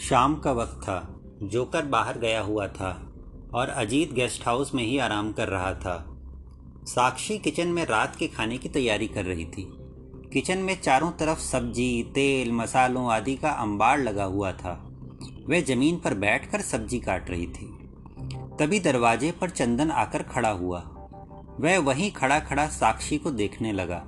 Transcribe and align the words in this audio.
शाम 0.00 0.36
का 0.36 0.52
वक्त 0.52 0.80
था, 0.82 1.20
जोकर 1.42 1.84
बाहर 1.84 2.18
गया 2.18 2.40
हुआ 2.40 2.68
था 2.68 3.12
और 3.54 3.68
अजीत 3.68 4.12
गेस्ट 4.12 4.46
हाउस 4.46 4.74
में 4.74 4.84
ही 4.84 4.98
आराम 4.98 5.32
कर 5.32 5.48
रहा 5.48 5.74
था। 5.74 6.18
साक्षी 6.84 7.38
किचन 7.38 7.68
में 7.68 7.86
रात 7.86 8.16
के 8.16 8.26
खाने 8.26 8.58
की 8.58 8.68
तैयारी 8.68 9.08
कर 9.08 9.24
रही 9.24 9.44
थी। 9.44 9.72
किचन 10.32 10.58
में 10.58 10.80
चारों 10.82 11.10
तरफ़ 11.10 11.38
सब्ज़ी, 11.38 12.02
तेल, 12.14 12.52
मसालों 12.52 13.12
आदि 13.12 13.36
का 13.36 13.50
अंबार 13.50 13.98
लगा 13.98 14.24
हुआ 14.24 14.52
था। 14.52 14.88
वह 15.48 15.60
ज़मीन 15.60 15.96
पर 15.96 16.14
बैठकर 16.14 16.60
सब्ज़ी 16.60 17.00
काट 17.00 17.30
रही 17.30 17.46
थी। 17.46 17.78
तभी 18.58 18.80
दरवाजे 18.80 19.32
पर 19.32 19.50
चंदन 19.50 19.90
आकर 19.90 20.22
खड़ा 20.22 20.50
हुआ। 20.50 20.78
वह 21.60 21.78
वहीं 21.78 22.12
खड़ा 22.12 22.40
खड़ा 22.40 22.66
साक्षी 22.66 23.18
को 23.18 23.30
देखने 23.30 23.72
लगा। 23.72 24.04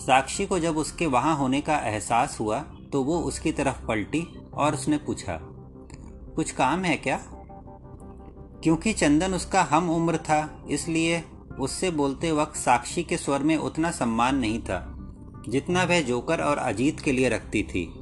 साक्षी 0.00 0.46
को 0.46 0.58
जब 0.58 0.76
उसके 0.76 1.06
वहाँ 1.06 1.36
होने 1.36 1.60
का 1.60 1.78
एहसास 1.78 2.40
हुआ 2.40 2.58
तो 2.92 3.02
वो 3.02 3.18
उसकी 3.18 3.52
तरफ़ 3.52 3.86
पलटी 3.86 4.26
और 4.58 4.74
उसने 4.74 4.98
पूछा, 4.98 5.38
कुछ 6.36 6.50
काम 6.50 6.84
है 6.84 6.96
क्या? 6.96 7.20
क्योंकि 8.62 8.92
चंदन 8.92 9.34
उसका 9.34 9.62
हम 9.62 9.90
उम्र 9.90 10.16
था, 10.16 10.64
इसलिए 10.70 11.24
उससे 11.60 11.90
बोलते 11.90 12.32
वक्त 12.32 12.56
साक्षी 12.56 13.02
के 13.02 13.16
स्वर 13.16 13.42
में 13.42 13.56
उतना 13.56 13.90
सम्मान 13.90 14.36
नहीं 14.36 14.62
था, 14.62 14.94
जितना 15.48 15.84
वह 15.84 16.00
जोकर 16.00 16.40
और 16.40 16.58
अजीत 16.58 17.00
के 17.00 17.12
लिए 17.12 17.28
रखती 17.28 17.62
थी। 17.62 17.94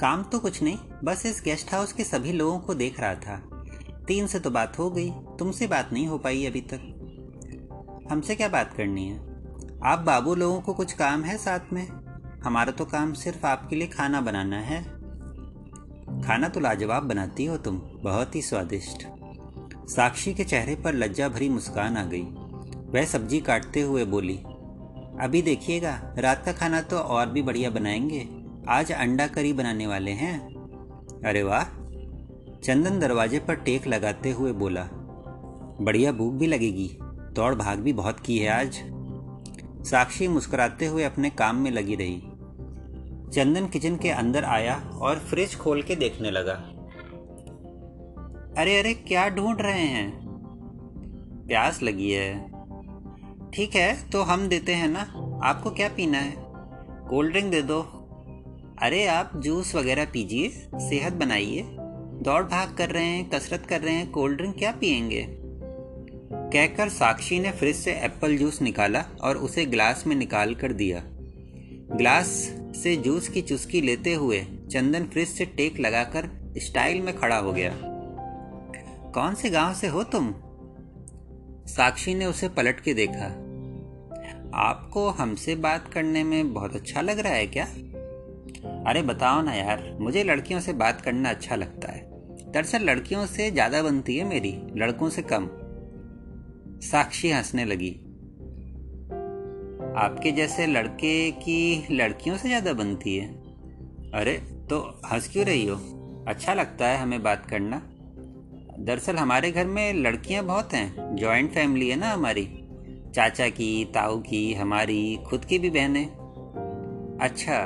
काम 0.00 0.22
तो 0.22 0.38
कुछ 0.38 0.62
नहीं, 0.62 0.78
बस 1.04 1.26
इस 1.26 1.42
गेस्ट 1.44 1.74
हाउस 1.74 1.92
के 1.92 2.04
सभी 2.04 2.32
लोगों 2.32 2.58
को 2.58 2.74
देख 2.74 3.00
रहा 3.00 3.14
था। 3.14 3.36
तीन 4.08 4.26
से 4.26 4.40
तो 4.40 4.50
बात 4.50 4.78
हो 4.78 4.90
गई, 4.90 5.10
तुमसे 5.10 5.66
बात 5.66 5.92
नहीं 5.92 6.06
हो 6.06 6.18
पाई 6.18 6.44
अभी 6.44 6.60
तक। 6.60 6.90
हमसे 8.10 8.36
क्या 8.36 8.48
बात 8.48 8.74
करनी 8.76 9.08
है? 9.08 9.18
आप 9.84 9.98
बाबू 9.98 10.34
लोगों 10.34 10.60
को 10.60 10.74
कुछ 10.74 10.92
काम 10.92 11.22
है 11.22 11.38
साथ 11.38 11.72
में? 11.72 12.03
हमारा 12.44 12.72
तो 12.72 12.84
काम 12.84 13.12
सिर्फ़ 13.12 13.46
आपके 13.46 13.76
लिए 13.76 13.86
खाना 13.88 14.20
बनाना 14.20 14.58
है। 14.58 14.82
खाना 16.22 16.48
तो 16.48 16.60
लाजवाब 16.60 17.02
बनाती 17.02 17.44
हो 17.44 17.56
तुम, 17.56 17.80
बहुत 18.02 18.34
ही 18.36 18.42
स्वादिष्ट। 18.42 19.06
साक्षी 19.88 20.34
के 20.34 20.44
चेहरे 20.44 20.74
पर 20.74 20.94
लज्जा 20.94 21.28
भरी 21.28 21.48
मुस्कान 21.48 21.96
आ 21.96 22.04
गई। 22.04 22.22
वह 22.90 23.04
सब्ज़ी 23.04 23.40
काटते 23.40 23.80
हुए 23.80 24.04
बोली, 24.04 24.36
अभी 25.20 25.42
देखिएगा, 25.42 26.14
रात 26.18 26.44
का 26.44 26.52
खाना 26.52 26.80
तो 26.80 26.98
और 26.98 27.28
भी 27.28 27.42
बढ़िया 27.42 27.70
बनाएँगे। 27.70 28.28
आज 28.68 28.92
अंडा 28.92 29.26
करी 29.26 29.52
बनाने 29.52 29.86
वाले 29.86 30.10
हैं। 30.10 30.38
अरे 31.26 31.42
वाह! 31.42 31.64
चंदन 32.64 32.98
दरवाजे 33.00 33.38
पर 33.38 33.54
टेक 33.54 33.86
लगाते 33.86 34.30
हुए 34.30 34.52
बोला, 34.52 34.88
बढ़िया 35.80 36.12
भूख 36.12 36.34
भी 36.34 36.46
लगेगी 36.46 36.90
दौड़ 37.32 37.54
भाग 37.54 37.78
भी 37.78 37.92
बहुत 37.92 38.20
की 38.20 38.38
है 38.38 38.48
आज। 38.60 38.80
साक्षी 39.86 40.28
मुस्कुराते 40.28 40.86
हुए 40.86 41.04
अपने 41.04 41.30
काम 41.30 41.56
में 41.56 41.70
लगी 41.70 41.94
रही। 41.94 42.22
चंदन 43.34 43.66
किचन 43.66 43.96
के 43.96 44.10
अंदर 44.10 44.44
आया 44.44 44.90
और 45.00 45.18
फ्रिज 45.18 45.56
खोल 45.56 45.82
के 45.82 45.96
देखने 45.96 46.30
लगा। 46.30 46.52
अरे 48.58 48.78
अरे, 48.78 48.94
क्या 48.94 49.28
ढूंढ 49.28 49.60
रहे 49.60 49.80
हैं? 49.80 50.24
प्यास 51.48 51.82
लगी 51.82 52.10
है। 52.10 52.48
ठीक 53.50 53.74
है 53.74 54.10
तो 54.10 54.22
हम 54.22 54.48
देते 54.48 54.72
हैं 54.72 54.88
ना। 54.88 55.00
आपको 55.44 55.70
क्या 55.70 55.88
पीना 55.88 56.18
है? 56.18 56.34
कोल्ड 57.08 57.30
ड्रिंक 57.30 57.50
दे 57.50 57.62
दो। 57.62 57.80
अरे, 58.82 59.06
आप 59.06 59.30
जूस 59.36 59.74
वगैरह 59.74 60.04
पीजिए, 60.04 60.48
सेहत 60.74 61.12
बनाइए। 61.12 61.62
दौड़ 62.22 62.44
भाग 62.44 62.76
कर 62.76 62.90
रहे 62.90 63.04
हैं, 63.04 63.30
कसरत 63.30 63.66
कर 63.66 63.80
रहे 63.80 63.94
हैं, 63.94 64.10
कोल्ड 64.10 64.36
ड्रिंक 64.36 64.58
क्या 64.58 64.72
पियेंगे? 64.72 65.26
कहकर 66.32 66.88
साक्षी 66.88 67.40
ने 67.40 67.52
फ्रिज 67.52 67.76
से 67.76 67.92
एप्पल 67.92 68.36
जूस 68.36 68.62
निकाला 68.62 69.04
और 69.20 69.36
उसे 69.36 69.66
ग्लास 69.66 70.04
में 70.06 70.16
निकाल 70.16 70.54
कर 70.54 70.72
दिया। 70.72 71.02
ग्लास 71.96 72.60
से 72.74 72.96
जूस 72.96 73.28
की 73.28 73.42
चुस्की 73.42 73.80
लेते 73.80 74.14
हुए 74.14 74.46
चंदन 74.70 75.04
फ्रिज 75.04 75.28
से 75.28 75.44
टेक 75.44 75.80
लगाकर 75.80 76.30
स्टाइल 76.58 77.02
में 77.02 77.16
खड़ा 77.16 77.36
हो 77.36 77.52
गया। 77.52 77.74
कौन 79.10 79.34
से 79.34 79.50
गाँव 79.50 79.74
से 79.74 79.86
हो 79.86 80.02
तुम? 80.02 80.34
साक्षी 81.66 82.14
ने 82.14 82.26
उसे 82.26 82.48
पलट 82.48 82.80
के 82.80 82.94
देखा। 82.94 83.26
आपको 84.54 85.10
हमसे 85.10 85.54
बात 85.54 85.92
करने 85.92 86.24
में 86.24 86.54
बहुत 86.54 86.76
अच्छा 86.76 87.00
लग 87.00 87.18
रहा 87.18 87.32
है 87.32 87.46
क्या? 87.46 87.64
अरे 88.86 89.02
बताओ 89.02 89.42
ना 89.42 89.54
यार, 89.54 89.96
मुझे 90.00 90.24
लड़कियों 90.24 90.60
से 90.60 90.72
बात 90.72 91.00
करना 91.00 91.30
अच्छा 91.30 91.56
लगता 91.56 91.92
है। 91.92 92.00
दरअसल 92.52 92.82
लड़कियों 92.82 93.26
से 93.26 93.50
ज़्यादा 93.50 93.82
बनती 93.82 94.16
है 94.16 94.24
मेरी, 94.24 94.56
लड़कों 94.76 95.10
से 95.10 95.22
कम। 95.22 95.48
साक्षी 96.80 97.30
हंसने 97.30 97.64
लगी। 97.64 98.00
आपके 99.96 100.32
जैसे 100.32 100.66
लड़के 100.66 101.30
की 101.30 101.86
लड़कियों 101.90 102.36
से 102.36 102.48
ज़्यादा 102.48 102.72
बनती 102.72 103.16
है? 103.16 103.26
अरे 104.14 104.32
तो 104.70 105.00
हंस 105.12 105.28
क्यों 105.28 105.44
रही 105.44 105.66
हो? 105.66 105.76
अच्छा 106.28 106.54
लगता 106.54 106.86
है 106.86 106.98
हमें 106.98 107.22
बात 107.22 107.46
करना। 107.46 107.82
दरअसल 108.78 109.16
हमारे 109.16 109.50
घर 109.50 109.66
में 109.66 109.94
लड़कियाँ 109.94 110.44
बहुत 110.44 110.74
हैं। 110.74 111.16
जॉइंट 111.16 111.52
फैमिली 111.52 111.88
है 111.88 111.96
ना 111.96 112.10
हमारी। 112.10 112.44
चाचा 113.14 113.48
की, 113.48 113.84
ताऊ 113.84 114.20
की, 114.20 114.54
हमारी, 114.54 115.18
खुद 115.26 115.44
की 115.44 115.58
भी 115.58 115.70
बहनें। 115.70 116.06
अच्छा 117.20 117.62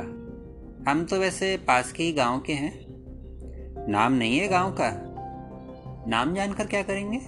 हम 0.91 1.07
तो 1.11 1.17
वैसे 1.17 1.57
पास 1.57 1.93
के 1.93 2.03
ही 2.03 2.13
गाँव 2.13 2.41
के 2.41 2.53
हैं। 2.53 2.87
नाम 3.89 4.13
नहीं 4.13 4.39
है 4.39 4.49
गाँव 4.49 4.71
का। 4.81 4.91
नाम 6.09 6.35
जानकर 6.35 6.67
क्या 6.67 6.83
करेंगे? 6.83 7.19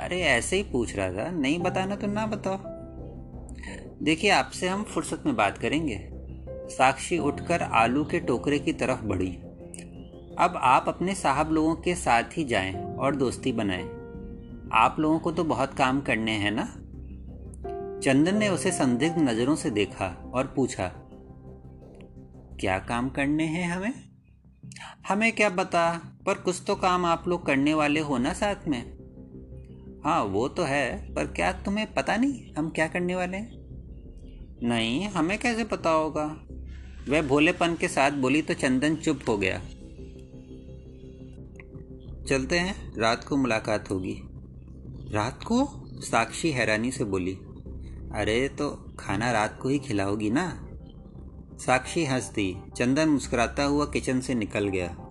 अरे, 0.00 0.20
ऐसे 0.20 0.56
ही 0.56 0.62
पूछ 0.62 0.96
रहा 0.96 1.12
था। 1.12 1.30
नहीं 1.30 1.58
बताना 1.58 1.96
तो 1.96 2.06
ना 2.06 2.26
बताओ। 2.26 2.81
देखिए, 4.02 4.30
आपसे 4.30 4.68
हम 4.68 4.82
फुर्सत 4.82 5.22
में 5.26 5.36
बात 5.36 5.58
करेंगे। 5.58 6.08
साक्षी 6.68 7.18
उठकर 7.18 7.62
आलू 7.62 8.04
के 8.04 8.20
टोकरे 8.20 8.58
की 8.58 8.72
तरफ़ 8.72 9.02
बढ़ी। 9.02 9.32
अब 10.38 10.54
आप 10.56 10.84
अपने 10.88 11.14
साहब 11.14 11.52
लोगों 11.52 11.74
के 11.74 11.94
साथ 11.94 12.22
ही 12.36 12.44
जाएँ 12.44 12.96
और 12.96 13.16
दोस्ती 13.16 13.52
बनाएँ। 13.52 13.84
आप 14.72 14.96
लोगों 14.98 15.18
को 15.18 15.32
तो 15.32 15.44
बहुत 15.44 15.74
काम 15.74 16.00
करने 16.00 16.32
हैं 16.32 16.50
ना? 16.50 16.64
चंदन 18.00 18.36
ने 18.36 18.48
उसे 18.48 18.72
संदिग्ध 18.72 19.18
नज़रों 19.18 19.56
से 19.56 19.70
देखा 19.70 20.30
और 20.34 20.52
पूछा, 20.56 20.92
क्या 22.60 22.78
काम 22.78 23.08
करने 23.10 23.44
हैं 23.44 23.68
हमें? 23.68 23.92
हमें 25.08 25.32
क्या 25.32 25.50
पता, 25.50 26.00
पर 26.26 26.34
कुछ 26.34 26.62
तो 26.66 26.74
काम 26.74 27.04
आप 27.04 27.28
लोग 27.28 27.46
करने 27.46 27.74
वाले 27.74 28.00
हो 28.00 28.18
ना 28.18 28.32
साथ 28.32 28.68
में? 28.68 28.82
हाँ 30.04 30.22
वो 30.24 30.48
तो 30.48 30.62
है, 30.62 31.14
पर 31.14 31.26
क्या 31.26 31.52
तुम्हें 31.52 31.94
पता 31.94 32.16
नहीं 32.16 32.54
हम 32.58 32.70
क्या 32.70 32.86
करने 32.88 33.14
वाले 33.14 33.36
हैं? 33.36 33.61
नहीं, 34.62 35.08
हमें 35.08 35.38
कैसे 35.38 35.64
पता 35.64 35.90
होगा? 35.90 36.46
वह 37.08 37.22
भोलेपन 37.22 37.74
के 37.74 37.88
साथ 37.88 38.10
बोली 38.10 38.42
तो 38.42 38.54
चंदन 38.54 38.96
चुप 38.96 39.20
हो 39.28 39.38
गया। 39.38 39.58
चलते 42.28 42.58
हैं, 42.58 42.98
रात 42.98 43.24
को 43.24 43.36
मुलाकात 43.36 43.90
होगी। 43.90 44.22
रात 45.14 45.42
को? 45.42 45.68
साक्षी 45.86 46.50
हैरानी 46.50 46.90
से 46.90 47.04
बोली। 47.04 47.38
अरे 48.14 48.48
तो 48.48 48.70
खाना 48.98 49.32
रात 49.32 49.58
को 49.62 49.68
ही 49.68 49.78
खिलाओगी 49.78 50.30
ना? 50.30 50.68
साक्षी 51.58 52.04
हंसती, 52.04 52.56
चंदन 52.76 53.08
मुस्कुराता 53.08 53.64
हुआ 53.64 53.84
किचन 53.84 54.20
से 54.20 54.34
निकल 54.34 54.68
गया। 54.68 55.01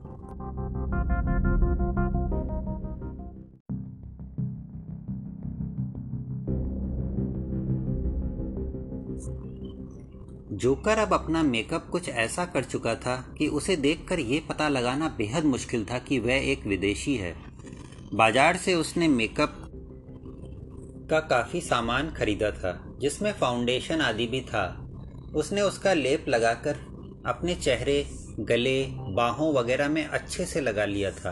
जोकर 10.62 10.98
अब 10.98 11.14
अपना 11.14 11.42
मेकअप 11.44 11.88
कुछ 11.92 12.08
ऐसा 12.10 12.46
कर 12.46 12.64
चुका 12.64 12.94
था 12.96 13.16
कि 13.38 13.48
उसे 13.50 13.76
देखकर 13.76 14.20
यह 14.20 14.42
पता 14.50 14.68
लगाना 14.70 15.08
बेहद 15.18 15.46
मुश्किल 15.46 15.86
था 15.86 15.98
कि 16.00 16.20
वह 16.20 16.50
एक 16.52 16.66
विदेशी 16.68 17.16
है। 17.16 17.34
बाज़ार 18.14 18.58
से 18.58 18.74
उसने 18.74 19.08
मेकअप 19.08 19.56
का 21.10 21.20
काफ़ी 21.20 21.62
सामान 21.62 22.12
खरीदा 22.12 22.52
था, 22.52 22.74
जिसमें 23.00 23.32
फाउंडेशन 23.34 24.02
आदि 24.02 24.28
भी 24.28 24.42
था। 24.42 24.66
उसने 25.36 25.62
उसका 25.62 25.94
लेप 25.94 26.26
लगाकर 26.30 26.78
अपने 27.26 27.56
चेहरे, 27.56 28.06
गले, 28.40 28.84
बाहों 29.16 29.54
वगैरह 29.54 29.90
में 29.90 30.06
अच्छे 30.06 30.46
से 30.46 30.62
लगा 30.62 30.86
लिया 30.86 31.12
था। 31.12 31.32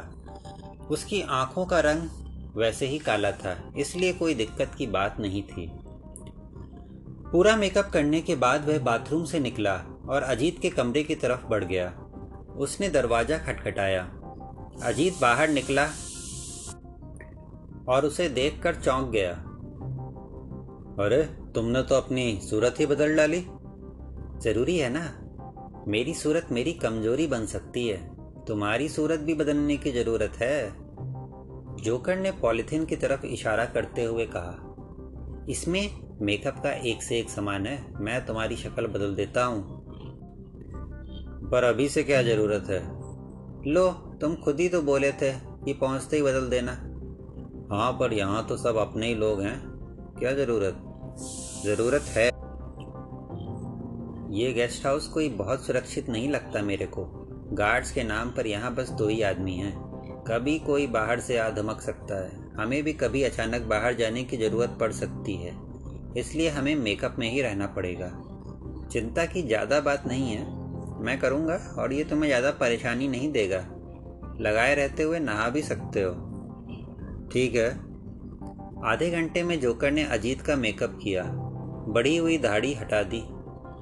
उसकी 0.91 1.21
आँखों 1.21 1.65
का 1.65 1.79
रंग 1.79 2.09
वैसे 2.55 2.87
ही 2.87 2.97
काला 2.99 3.31
था, 3.31 3.57
इसलिए 3.77 4.13
कोई 4.13 4.33
दिक्कत 4.33 4.75
की 4.77 4.87
बात 4.87 5.19
नहीं 5.19 5.43
थी। 5.43 5.71
पूरा 7.31 7.55
मेकअप 7.55 7.89
करने 7.93 8.21
के 8.21 8.35
बाद 8.35 8.67
वह 8.67 8.79
बाथरूम 8.79 9.23
से 9.23 9.39
निकला 9.39 9.83
और 10.09 10.21
अजीत 10.21 10.59
के 10.59 10.69
कमरे 10.69 11.03
की 11.03 11.15
तरफ़ 11.15 11.47
बढ़ 11.47 11.63
गया। 11.63 11.91
उसने 12.57 12.89
दरवाज़ा 12.89 13.37
खटखटाया। 13.37 14.03
अजीत 14.83 15.13
बाहर 15.21 15.49
निकला 15.49 15.85
और 17.87 18.05
उसे 18.05 18.29
देखकर 18.29 18.75
चौंक 18.75 19.09
गया। 19.09 19.33
अरे, 21.05 21.23
तुमने 21.55 21.81
तो 21.81 21.95
अपनी 21.95 22.41
सूरत 22.43 22.75
ही 22.79 22.85
बदल 22.85 23.15
डाली। 23.15 23.45
ज़रूरी 24.39 24.77
है 24.77 24.89
ना? 24.89 25.19
मेरी 25.87 26.13
सूरत 26.13 26.47
मेरी 26.51 26.73
कमज़ोरी 26.73 27.27
बन 27.27 27.45
सकती 27.45 27.87
है। 27.87 28.15
तुम्हारी 28.45 28.89
सूरत 28.89 29.19
भी 29.19 29.33
बदलने 29.33 29.77
की 29.77 29.91
ज़रूरत 29.91 30.33
है। 30.35 30.73
जोकर 31.83 32.17
ने 32.17 32.31
पॉलिथीन 32.31 32.85
की 32.85 32.95
तरफ़ 32.95 33.25
इशारा 33.25 33.65
करते 33.65 34.03
हुए 34.03 34.25
कहा। 34.25 34.65
इसमें 35.49 36.08
मेकअप 36.21 36.63
का 36.63 36.71
एक 36.71 37.03
से 37.03 37.19
एक 37.19 37.29
समान 37.29 37.65
है, 37.65 37.93
मैं 38.01 38.25
तुम्हारी 38.25 38.55
शक्ल 38.55 38.87
बदल 38.87 39.15
देता 39.15 39.45
हूँ। 39.45 39.79
पर 41.49 41.63
अभी 41.63 41.89
से 41.89 42.03
क्या 42.03 42.23
ज़रूरत 42.23 42.63
है? 42.69 42.99
लो, 43.73 43.89
तुम 43.91 44.35
खुद 44.35 44.59
ही 44.59 44.69
तो 44.69 44.81
बोले 44.81 45.11
थे 45.11 45.31
कि 45.33 45.73
पहुँचते 45.73 46.15
ही 46.15 46.21
बदल 46.21 46.49
देना। 46.49 46.71
हाँ 47.75 47.91
पर 47.91 48.13
यहाँ 48.13 48.45
तो 48.47 48.57
सब 48.57 48.75
अपने 48.75 49.07
ही 49.07 49.15
लोग 49.15 49.41
हैं। 49.41 49.61
क्या 50.19 50.33
ज़रूरत? 50.33 50.75
ज़रूरत 51.63 52.01
है। 52.01 52.27
ये 54.37 54.53
गेस्ट 54.53 54.85
हाउस 54.85 55.07
कोई 55.07 55.29
बहुत 55.29 55.65
सुरक्षित 55.65 56.09
नहीं 56.09 56.29
लगता 56.29 56.61
मेरे 56.61 56.85
को। 56.85 57.05
गार्ड्स 57.53 57.91
के 57.91 58.03
नाम 58.03 58.29
पर 58.29 58.47
यहाँ 58.47 58.75
बस 58.75 58.89
दो 58.89 59.07
ही 59.07 59.21
आदमी 59.21 59.55
हैं। 59.55 59.89
कभी 60.27 60.59
कोई 60.59 60.87
बाहर 60.87 61.19
से 61.19 61.37
आ 61.37 61.49
धमक 61.49 61.81
सकता 61.81 62.15
है। 62.15 62.51
हमें 62.57 62.83
भी 62.83 62.93
कभी 62.93 63.23
अचानक 63.23 63.61
बाहर 63.61 63.93
जाने 63.93 64.23
की 64.23 64.37
ज़रूरत 64.37 64.77
पड़ 64.79 64.91
सकती 64.91 65.33
है। 65.33 65.68
इसलिए 66.17 66.49
हमें 66.49 66.75
मेकअप 66.75 67.15
में 67.19 67.29
ही 67.31 67.41
रहना 67.41 67.67
पड़ेगा। 67.67 68.11
चिंता 68.91 69.25
की 69.25 69.41
ज़्यादा 69.41 69.79
बात 69.79 70.07
नहीं 70.07 70.31
है। 70.31 70.45
मैं 71.03 71.19
करूँगा 71.19 71.75
और 71.77 71.93
ये 71.93 72.03
तुम्हें 72.03 72.29
ज़्यादा 72.29 72.51
परेशानी 72.51 73.07
नहीं 73.07 73.31
देगा। 73.31 73.65
लगाए 74.41 74.75
रहते 74.75 75.03
हुए 75.03 75.19
नहा 75.19 75.49
भी 75.49 75.61
सकते 75.61 76.01
हो। 76.01 76.13
ठीक 77.33 77.55
है। 77.55 77.69
आधे 78.83 79.09
घंटे 79.11 79.43
में 79.43 79.59
जोकर 79.59 79.91
ने 79.91 80.03
अजीत 80.03 80.41
का 80.41 80.55
मेकअप 80.55 80.99
किया। 81.03 81.23
बड़ी 81.93 82.17
हुई 82.17 82.37
दाढ़ी 82.37 82.73
हटा 82.73 83.03
दी। 83.03 83.21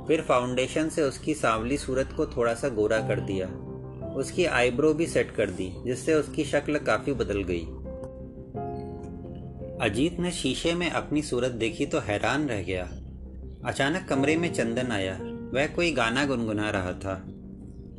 फिर 0.07 0.21
फाउंडेशन 0.21 0.89
से 0.89 1.03
उसकी 1.03 1.33
सांवली 1.33 1.77
सूरत 1.77 2.13
को 2.18 2.25
थोड़ा 2.25 2.53
सा 2.53 2.69
गोरा 2.69 3.00
कर 3.00 3.19
दिया। 3.19 3.47
उसकी 4.15 4.45
आईब्रो 4.45 4.94
भी 4.94 5.07
सेट 5.07 5.31
कर 5.31 5.50
दी, 5.50 5.71
जिससे 5.85 6.13
उसकी 6.13 6.44
शक्ल 6.44 6.77
काफ़ी 6.77 7.13
बदल 7.13 7.44
गई। 7.44 7.65
अजीत 9.81 10.19
ने 10.19 10.31
शीशे 10.31 10.74
में 10.74 10.89
अपनी 10.89 11.21
सूरत 11.21 11.51
देखी 11.51 11.85
तो 11.85 12.00
हैरान 12.00 12.47
रह 12.47 12.62
गया। 12.63 12.83
अचानक 13.65 14.06
कमरे 14.09 14.35
में 14.38 14.53
चंदन 14.53 14.91
आया। 14.91 15.18
वह 15.53 15.68
कोई 15.68 15.91
गाना 15.91 16.25
गुनगुना 16.25 16.69
रहा 16.69 16.94
था। 16.94 17.13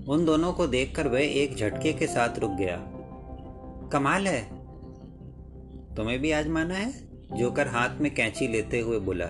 उन 0.09 0.25
दोनों 0.25 0.53
को 0.53 0.67
देखकर 0.67 1.09
वह 1.09 1.21
एक 1.21 1.57
झटके 1.57 1.93
के 1.93 2.07
साथ 2.07 2.39
रुक 2.39 2.51
गया। 2.51 2.77
कमाल 3.93 4.27
है। 4.27 4.43
तुम्हें 5.97 6.19
भी 6.19 6.31
आजमाना 6.31 6.75
है? 6.75 6.93
जोकर 7.39 7.67
हाथ 7.67 8.01
में 8.01 8.15
कैंची 8.15 8.49
लेते 8.49 8.81
हुए 8.81 8.99
बोला। 8.99 9.29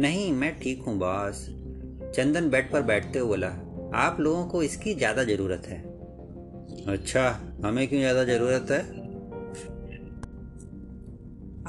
नहीं, 0.00 0.32
मैं 0.32 0.60
ठीक 0.60 0.82
हूँ, 0.82 0.98
बॉस। 0.98 1.46
चंदन 2.16 2.50
बेड 2.50 2.72
पर 2.72 2.82
बैठते 2.82 3.18
हुए 3.18 3.28
बोला। 3.28 3.48
आप 3.94 4.20
लोगों 4.20 4.46
को 4.46 4.62
इसकी 4.62 4.94
ज़्यादा 4.94 5.24
ज़रूरत 5.24 5.62
है। 5.66 5.78
अच्छा 6.88 7.28
हमें 7.64 7.88
क्यों 7.88 8.00
ज़्यादा 8.00 8.24
ज़रूरत 8.24 8.70
है? 8.70 8.99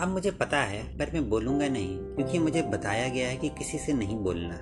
अब 0.01 0.07
मुझे 0.07 0.31
पता 0.31 0.57
है, 0.57 0.97
पर 0.97 1.11
मैं 1.13 1.29
बोलूँगा 1.29 1.67
नहीं, 1.67 1.97
क्योंकि 1.99 2.39
मुझे 2.39 2.61
बताया 2.61 3.09
गया 3.09 3.27
है 3.27 3.37
कि 3.37 3.49
किसी 3.49 3.77
से 3.77 3.93
नहीं 3.93 4.15
बोलना। 4.15 4.57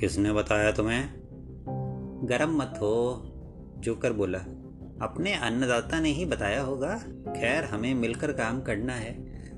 किसने 0.00 0.32
बताया 0.32 0.72
तुम्हें? 0.72 1.08
गरम 2.24 2.56
मत 2.56 2.74
हो, 2.76 3.22
जोकर 3.78 4.12
बोला। 4.12 4.38
अपने 5.02 5.34
अन्नदाता 5.34 6.00
ने 6.00 6.10
ही 6.10 6.24
बताया 6.24 6.60
होगा। 6.62 6.94
खैर, 7.28 7.64
हमें 7.64 7.94
मिलकर 7.94 8.32
काम 8.32 8.60
करना 8.60 8.92
है 8.92 9.12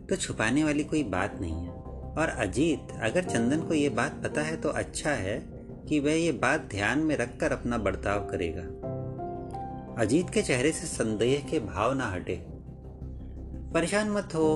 तो 0.07 0.17
छुपाने 0.17 0.65
वाली 0.65 0.85
कोई 0.85 1.03
बात 1.03 1.41
नहीं 1.41 1.65
है। 1.65 1.71
और 2.15 2.29
अजीत, 2.29 2.89
अगर 3.03 3.25
चंदन 3.25 3.61
को 3.61 3.75
ये 3.75 3.89
बात 3.89 4.21
पता 4.25 4.41
है 4.41 4.57
तो 4.57 4.69
अच्छा 4.69 5.11
है 5.11 5.39
कि 5.89 6.01
वह 6.01 6.13
ये 6.13 6.33
बात 6.33 6.61
ध्यान 6.61 6.99
में 6.99 7.17
रखकर 7.17 7.53
अपना 7.53 7.79
बर्ताव 7.79 8.21
करेगा। 8.21 8.63
अजीत 10.03 10.31
के 10.31 10.43
चेहरे 10.43 10.73
से 10.73 10.87
संदेह 10.87 11.47
के 11.51 11.59
भाव 11.59 11.95
ना 11.95 12.07
हटे। 12.07 12.54
परेशान 13.75 14.11
मत 14.11 14.35
हो। 14.35 14.51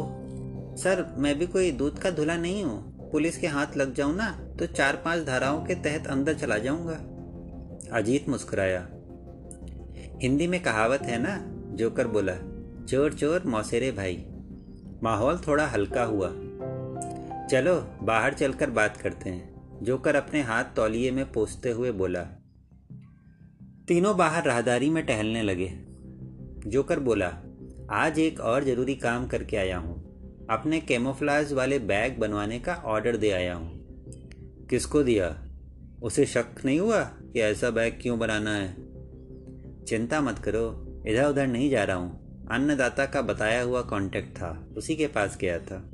सर, 0.78 1.04
मैं 1.18 1.38
भी 1.38 1.46
कोई 1.46 1.70
दूध 1.70 1.98
का 1.98 2.10
धुला 2.10 2.36
नहीं 2.36 2.62
हूँ। 2.64 3.10
पुलिस 3.10 3.38
के 3.38 3.46
हाथ 3.46 3.76
लग 3.76 3.94
जाऊँ 3.94 4.14
ना 4.16 4.30
तो 4.58 4.66
चार 4.66 4.96
पाँच 4.96 5.24
धाराओं 5.24 5.64
के 5.64 5.74
तहत 5.74 6.06
अंदर 6.06 6.34
चला 6.34 6.58
जाऊँगा। 6.58 7.98
अजीत 7.98 8.28
मुस्कुराया। 8.28 8.88
हिंदी 10.22 10.46
में 10.46 10.62
कहावत 10.62 11.02
है 11.02 11.18
ना, 11.18 11.36
जोकर 11.76 12.06
बोला, 12.06 12.34
चोर 12.84 13.12
चोर, 13.12 13.42
मौसेरे 13.46 13.90
भाई। 13.92 14.24
माहौल 15.02 15.38
थोड़ा 15.38 15.66
हल्का 15.66 16.02
हुआ। 16.02 16.28
चलो, 17.48 17.74
बाहर 18.02 18.34
चलकर 18.34 18.70
बात 18.70 18.96
करते 18.96 19.30
हैं, 19.30 19.84
जोकर 19.84 20.16
अपने 20.16 20.42
हाथ 20.42 20.64
तौलिए 20.76 21.10
में 21.10 21.32
पोसते 21.32 21.70
हुए 21.70 21.92
बोला। 21.92 22.22
तीनों 23.88 24.16
बाहर 24.16 24.44
राहदारी 24.44 24.90
में 24.90 25.06
टहलने 25.06 25.42
लगे। 25.42 25.72
जोकर 26.66 27.00
बोला 27.00 27.28
आज 27.90 28.18
एक 28.18 28.40
और 28.40 28.64
ज़रूरी 28.64 28.94
काम 28.94 29.26
करके 29.26 29.56
आया 29.56 29.78
हूँ। 29.78 29.94
अपने 30.50 30.80
कैमोफ्लाज 30.80 31.52
वाले 31.52 31.78
बैग 31.78 32.18
बनवाने 32.18 32.58
का 32.58 32.74
ऑर्डर 32.74 33.16
दे 33.16 33.30
आया 33.30 33.54
हूँ। 33.54 33.70
किसको 34.70 35.02
दिया? 35.02 35.44
उसे 36.02 36.26
शक 36.26 36.46
नहीं 36.64 36.80
हुआ 36.80 37.02
कि 37.02 37.40
ऐसा 37.40 37.70
बैग 37.70 37.98
क्यों 38.02 38.18
बनाना 38.18 38.54
है? 38.54 38.76
चिंता 39.84 40.20
मत 40.20 40.38
करो 40.38 40.86
इधर 41.06 41.24
उधर 41.24 41.46
नहीं 41.46 41.70
जा 41.70 41.84
रहा 41.84 41.96
हूँ। 41.96 42.46
अन्नदाता 42.50 43.06
का 43.06 43.22
बताया 43.22 43.62
हुआ 43.62 43.82
कांटेक्ट 43.82 44.36
था, 44.36 44.68
उसी 44.76 44.96
के 44.96 45.06
पास 45.06 45.38
गया 45.40 45.58
था। 45.58 45.90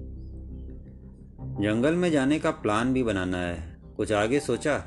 जंगल 1.41 1.94
में 1.94 2.11
जाने 2.11 2.38
का 2.38 2.50
प्लान 2.50 2.93
भी 2.93 3.02
बनाना 3.02 3.38
है, 3.38 3.76
कुछ 3.96 4.12
आगे 4.12 4.41
सोचा? 4.41 4.79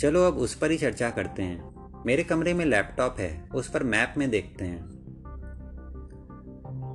चलो 0.00 0.26
अब 0.26 0.34
उस 0.34 0.54
पर 0.54 0.70
ही 0.70 0.78
चर्चा 0.78 1.10
करते 1.10 1.42
हैं। 1.42 1.74
मेरे 2.06 2.22
कमरे 2.22 2.54
में 2.54 2.64
लैपटॉप 2.64 3.16
है, 3.18 3.48
उस 3.54 3.70
पर 3.70 3.82
मैप 3.82 4.14
में 4.18 4.30
देखते 4.30 4.64
हैं। 4.64 4.93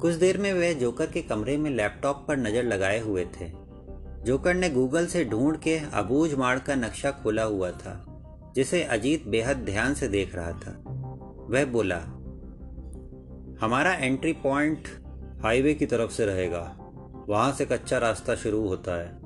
कुछ 0.02 0.14
देर 0.14 0.38
में 0.38 0.54
वह 0.54 0.74
जोकर 0.74 1.06
के 1.06 1.22
कमरे 1.22 1.58
में 1.58 1.72
लैपटॉप 1.72 2.26
पर 2.28 2.38
नज़र 2.38 2.64
लगाए 2.64 3.00
हुए 3.00 3.26
थे। 3.26 3.52
जोकर 4.26 4.54
ने 4.54 4.70
गूगल 4.70 5.08
से 5.08 5.26
ढूंढ 5.26 5.58
के 5.58 5.78
अबूझ 5.94 6.34
माड़ 6.34 6.60
का 6.60 6.76
नक्शा 6.76 7.12
खोला 7.12 7.44
हुआ 7.44 7.72
था, 7.72 7.94
जिसे 8.56 8.84
अजीत 8.84 9.28
बेहद 9.28 9.58
ध्यान 9.58 9.94
से 9.94 10.08
देख 10.08 10.36
रहा 10.36 10.52
था। 10.52 10.72
वह 11.50 11.66
बोला, 11.66 12.00
हमारा 13.62 13.94
एंट्री 13.94 14.34
पॉइंट 14.34 14.88
हाईवे 15.44 15.74
की 15.74 15.86
तरफ़ 15.86 16.12
से 16.12 16.26
रहेगा। 16.26 16.76
वहाँ 17.30 17.52
से 17.52 17.66
कच्चा 17.66 17.98
रास्ता 17.98 18.36
शुरू 18.36 18.68
होता 18.68 19.00
है, 19.02 19.20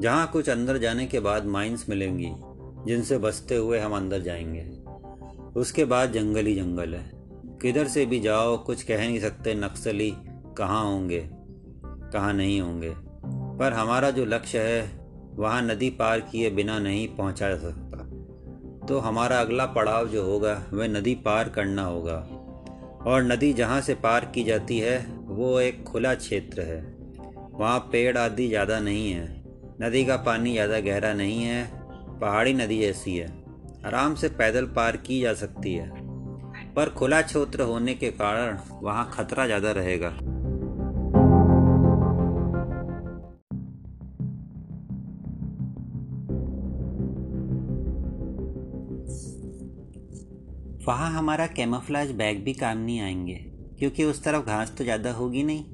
जहाँ 0.00 0.30
कुछ 0.32 0.48
अंदर 0.50 0.78
जाने 0.78 1.06
के 1.06 1.20
बाद 1.20 1.44
माइंस 1.44 1.86
मिलेंगी, 1.88 2.32
जिनसे 2.86 3.18
बसते 3.18 3.56
हुए 3.56 3.78
हम 3.78 3.96
अंदर 3.96 4.20
जाएँगे। 4.20 4.70
उसके 5.60 5.84
बाद 5.84 6.12
जंगल 6.12 6.46
ही 6.46 6.54
जंगल 6.54 6.94
है। 6.94 7.13
किधर 7.64 7.86
से 7.86 8.06
भी 8.06 8.20
जाओ, 8.20 8.56
कुछ 8.56 8.82
कह 8.82 8.98
नहीं 8.98 9.20
सकते 9.20 9.54
नक्सली 9.54 10.14
कहाँ 10.58 10.84
होंगे, 10.84 11.28
कहाँ 12.12 12.32
नहीं 12.32 12.60
होंगे। 12.60 12.94
पर 13.58 13.72
हमारा 13.72 14.10
जो 14.10 14.24
लक्ष्य 14.24 14.58
है, 14.58 15.00
वहाँ 15.36 15.62
नदी 15.62 15.90
पार 15.90 16.20
किए 16.20 16.50
बिना 16.50 16.78
नहीं 16.78 17.08
पहुँचा 17.08 17.48
जा 17.48 17.56
सकता। 17.56 17.98
तो 18.86 18.98
हमारा 18.98 19.40
अगला 19.40 19.66
पड़ाव 19.66 20.08
जो 20.08 20.24
होगा, 20.24 20.64
वह 20.72 20.88
नदी 20.88 21.14
पार 21.14 21.48
करना 21.48 21.82
होगा। 21.82 22.16
और 23.06 23.22
नदी 23.22 23.52
जहाँ 23.52 23.80
से 23.80 23.94
पार 23.94 24.24
की 24.24 24.44
जाती 24.44 24.78
है, 24.78 25.06
वो 25.22 25.60
एक 25.60 25.84
खुला 25.84 26.14
क्षेत्र 26.14 26.62
है। 26.62 26.80
वहाँ 27.52 27.78
पेड़ 27.78 28.18
आदि 28.18 28.48
ज़्यादा 28.48 28.80
नहीं 28.80 29.12
है। 29.12 29.42
नदी 29.82 30.04
का 30.04 30.16
पानी 30.16 30.52
ज़्यादा 30.52 30.80
गहरा 30.80 31.12
नहीं 31.12 31.42
है। 31.42 31.70
पहाड़ी 32.20 32.54
नदी 32.54 32.80
जैसी 32.80 33.16
है। 33.16 33.28
आराम 33.86 34.14
से 34.14 34.28
पैदल 34.28 34.64
पार 34.64 34.96
की 34.96 35.20
जा 35.20 35.34
सकती 35.34 35.74
है। 35.74 36.03
पर 36.76 36.88
खुला 36.88 37.20
क्षेत्र 37.22 37.62
होने 37.62 37.94
के 37.94 38.10
कारण 38.12 38.58
वहाँ 38.82 39.10
खतरा 39.14 39.46
ज़्यादा 39.46 39.72
रहेगा। 39.72 40.08
वहाँ 50.86 51.10
हमारा 51.10 51.46
कैमोफ्लाज 51.46 52.10
बैग 52.12 52.42
भी 52.44 52.52
काम 52.54 52.78
नहीं 52.78 53.00
आएँगे, 53.00 53.34
क्योंकि 53.78 54.04
उस 54.04 54.22
तरफ़ 54.24 54.46
घास 54.46 54.74
तो 54.78 54.84
ज़्यादा 54.84 55.12
होगी 55.12 55.42
नहीं। 55.42 55.64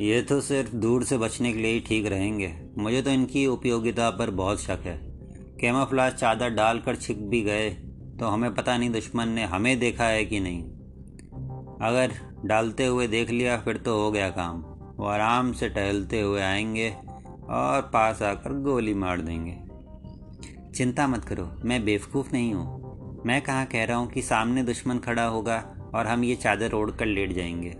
ये 0.00 0.22
तो 0.22 0.40
सिर्फ़ 0.40 0.74
दूर 0.76 1.04
से 1.04 1.18
बचने 1.18 1.52
के 1.52 1.58
लिए 1.58 1.72
ही 1.72 1.80
ठीक 1.80 2.06
रहेंगे। 2.06 2.52
मुझे 2.78 3.02
तो 3.02 3.10
इनकी 3.10 3.46
उपयोगिता 3.46 4.10
पर 4.10 4.30
बहुत 4.32 4.60
शक 4.60 4.82
है। 4.84 4.98
कैमोफ्लाज 5.60 6.12
चादर 6.12 6.48
डालकर 6.50 6.96
छिप 6.96 7.18
भी 7.24 7.42
गए। 7.42 7.70
तो 8.24 8.28
हमें 8.28 8.54
पता 8.54 8.76
नहीं 8.78 8.90
दुश्मन 8.90 9.28
ने 9.28 9.44
हमें 9.44 9.78
देखा 9.78 10.04
है 10.04 10.24
कि 10.24 10.40
नहीं। 10.40 10.62
अगर 11.80 12.12
डालते 12.44 12.86
हुए 12.86 13.06
देख 13.06 13.30
लिया, 13.30 13.56
फिर 13.56 13.76
तो 13.76 14.02
हो 14.02 14.10
गया 14.10 14.30
काम। 14.30 14.62
वो 14.96 15.06
आराम 15.06 15.52
से 15.52 15.68
टहलते 15.68 16.20
हुए 16.20 16.42
आएँगे 16.42 16.90
और 17.48 17.90
पास 17.92 18.22
आकर 18.22 18.52
गोली 18.52 18.94
मार 18.94 19.20
देंगे। 19.20 19.58
चिंता 20.72 21.06
मत 21.06 21.24
करो, 21.24 21.52
मैं 21.64 21.84
बेवकूफ़ 21.84 22.32
नहीं 22.32 22.54
हूँ। 22.54 23.22
मैं 23.26 23.42
कहाँ 23.42 23.66
कह 23.66 23.84
रहा 23.84 23.96
हूँ 23.96 24.10
कि 24.10 24.22
सामने 24.22 24.62
दुश्मन 24.62 24.98
खड़ा 24.98 25.24
होगा 25.24 25.76
और 25.94 26.06
हम 26.06 26.24
ये 26.24 26.36
चादर 26.36 26.72
ओढ़ 26.72 26.90
कर 26.90 27.06
लेट 27.06 27.32
जाएँगे। 27.32 27.76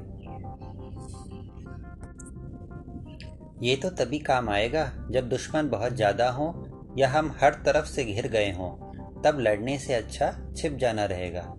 ये 3.68 3.76
तो 3.76 3.90
तभी 3.90 4.18
काम 4.18 4.48
आएगा 4.48 4.92
जब 5.10 5.28
दुश्मन 5.28 5.68
बहुत 5.68 5.92
ज़्यादा 5.92 6.30
हो 6.30 6.68
या 6.98 7.08
हम 7.08 7.34
हर 7.40 7.50
तरफ़ 7.50 7.86
से 7.86 8.04
घिर 8.04 8.28
गए 8.28 8.52
हों। 8.52 8.93
तब 9.24 9.38
लड़ने 9.40 9.78
से 9.78 9.94
अच्छा 9.94 10.52
छिप 10.56 10.76
जाना 10.76 11.04
रहेगा। 11.04 11.54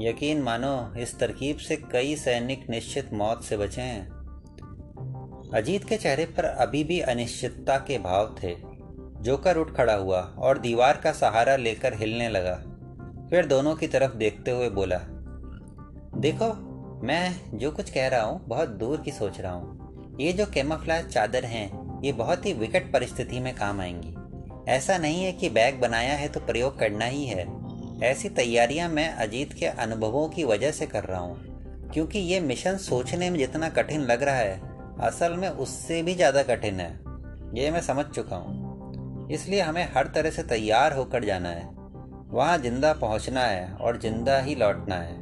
यकीन 0.00 0.42
मानो, 0.42 0.94
इस 0.98 1.18
तरकीब 1.18 1.56
से 1.56 1.76
कई 1.76 2.16
सैनिक 2.16 2.70
निश्चित 2.70 3.12
मौत 3.12 3.44
से 3.44 3.56
बचे 3.56 3.82
हैं। 3.82 4.08
अजीत 5.54 5.84
के 5.84 5.96
चेहरे 5.96 6.24
पर 6.24 6.44
अभी 6.44 6.84
भी 6.84 7.00
अनिश्चितता 7.00 7.76
के 7.78 7.98
भाव 7.98 8.36
थे। 8.42 8.56
जोकर 9.20 9.56
उठ 9.56 9.76
खड़ा 9.76 9.94
हुआ 9.94 10.20
और 10.20 10.58
दीवार 10.58 10.96
का 10.96 11.12
सहारा 11.12 11.56
लेकर 11.56 11.94
हिलने 11.94 12.28
लगा। 12.28 12.54
फिर 13.30 13.46
दोनों 13.46 13.74
की 13.74 13.86
तरफ़ 13.86 14.16
देखते 14.16 14.50
हुए 14.50 14.70
बोला, 14.70 15.00
देखो, 16.16 16.52
मैं 17.06 17.40
जो 17.54 17.70
कुछ 17.70 17.90
कह 17.90 18.08
रहा 18.08 18.22
हूँ, 18.22 18.44
बहुत 18.46 18.68
दूर 18.68 19.00
की 19.00 19.10
सोच 19.10 19.40
रहा 19.40 19.52
हूँ। 19.52 19.80
ये 20.20 20.32
जो 20.32 20.46
कैमोफ्लाज 20.46 21.06
चादर 21.06 21.44
हैं, 21.44 22.00
ये 22.04 22.12
बहुत 22.12 22.46
ही 22.46 22.52
विकट 22.52 22.92
परिस्थिति 22.92 23.40
में 23.40 23.54
काम 23.54 23.80
आएँगी। 23.80 24.14
ऐसा 24.68 24.96
नहीं 24.98 25.24
है 25.24 25.32
कि 25.32 25.48
बैग 25.48 25.80
बनाया 25.80 26.14
है 26.14 26.28
तो 26.28 26.40
प्रयोग 26.40 26.78
करना 26.78 27.04
ही 27.04 27.24
है। 27.24 27.46
ऐसी 28.02 28.28
तैयारियाँ 28.28 28.88
मैं 28.88 29.08
अजीत 29.14 29.52
के 29.52 29.66
अनुभवों 29.66 30.28
की 30.28 30.44
वजह 30.44 30.70
से 30.70 30.86
कर 30.86 31.04
रहा 31.04 31.20
हूँ, 31.20 31.90
क्योंकि 31.92 32.18
ये 32.18 32.40
मिशन 32.40 32.76
सोचने 32.76 33.30
में 33.30 33.38
जितना 33.38 33.68
कठिन 33.68 34.00
लग 34.02 34.22
रहा 34.22 34.34
है, 34.34 34.60
असल 35.00 35.32
में 35.32 35.48
उससे 35.48 36.02
भी 36.02 36.14
ज़्यादा 36.14 36.42
कठिन 36.42 36.80
है। 36.80 36.90
ये 37.54 37.70
मैं 37.70 37.80
समझ 37.80 38.04
चुका 38.06 38.36
हूँ। 38.36 39.28
इसलिए 39.32 39.60
हमें 39.60 39.88
हर 39.94 40.06
तरह 40.06 40.30
से 40.30 40.42
तैयार 40.42 40.92
होकर 40.92 41.24
जाना 41.24 41.48
है। 41.48 41.68
वहाँ 42.30 42.58
ज़िंदा 42.58 42.92
पहुँचना 42.92 43.40
है 43.40 43.72
और 43.72 43.98
ज़िंदा 44.00 44.38
ही 44.38 44.54
लौटना 44.54 44.94
है। 44.94 45.18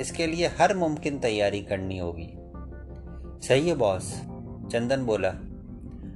इसके 0.00 0.26
लिए 0.26 0.46
हर 0.60 0.76
मुमकिन 0.76 1.18
तैयारी 1.18 1.60
करनी 1.62 1.98
होगी। 1.98 2.28
सही 3.48 3.68
है, 3.68 3.74
बॉस। 3.74 4.12
चंदन 4.72 5.04
बोला, 5.04 5.28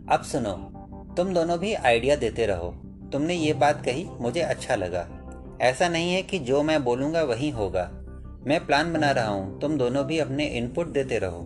अब 0.08 0.22
सुनो 0.22 0.52
तुम 1.16 1.34
दोनों 1.34 1.58
भी 1.58 1.74
आइडिया 1.74 2.16
देते 2.16 2.46
रहो। 2.46 2.70
तुमने 3.12 3.34
ये 3.34 3.52
बात 3.52 3.84
कही, 3.84 4.06
मुझे 4.20 4.40
अच्छा 4.40 4.76
लगा। 4.76 5.08
ऐसा 5.60 5.88
नहीं 5.88 6.12
है 6.12 6.22
कि 6.22 6.38
जो 6.38 6.62
मैं 6.62 6.84
बोलूँगा 6.84 7.22
वही 7.22 7.50
होगा। 7.50 7.90
मैं 8.46 8.66
प्लान 8.66 8.92
बना 8.92 9.10
रहा 9.10 9.28
हूँ, 9.28 9.60
तुम 9.60 9.78
दोनों 9.78 10.04
भी 10.04 10.18
अपने 10.18 10.44
इनपुट 10.44 10.86
देते 10.86 11.18
रहो। 11.18 11.42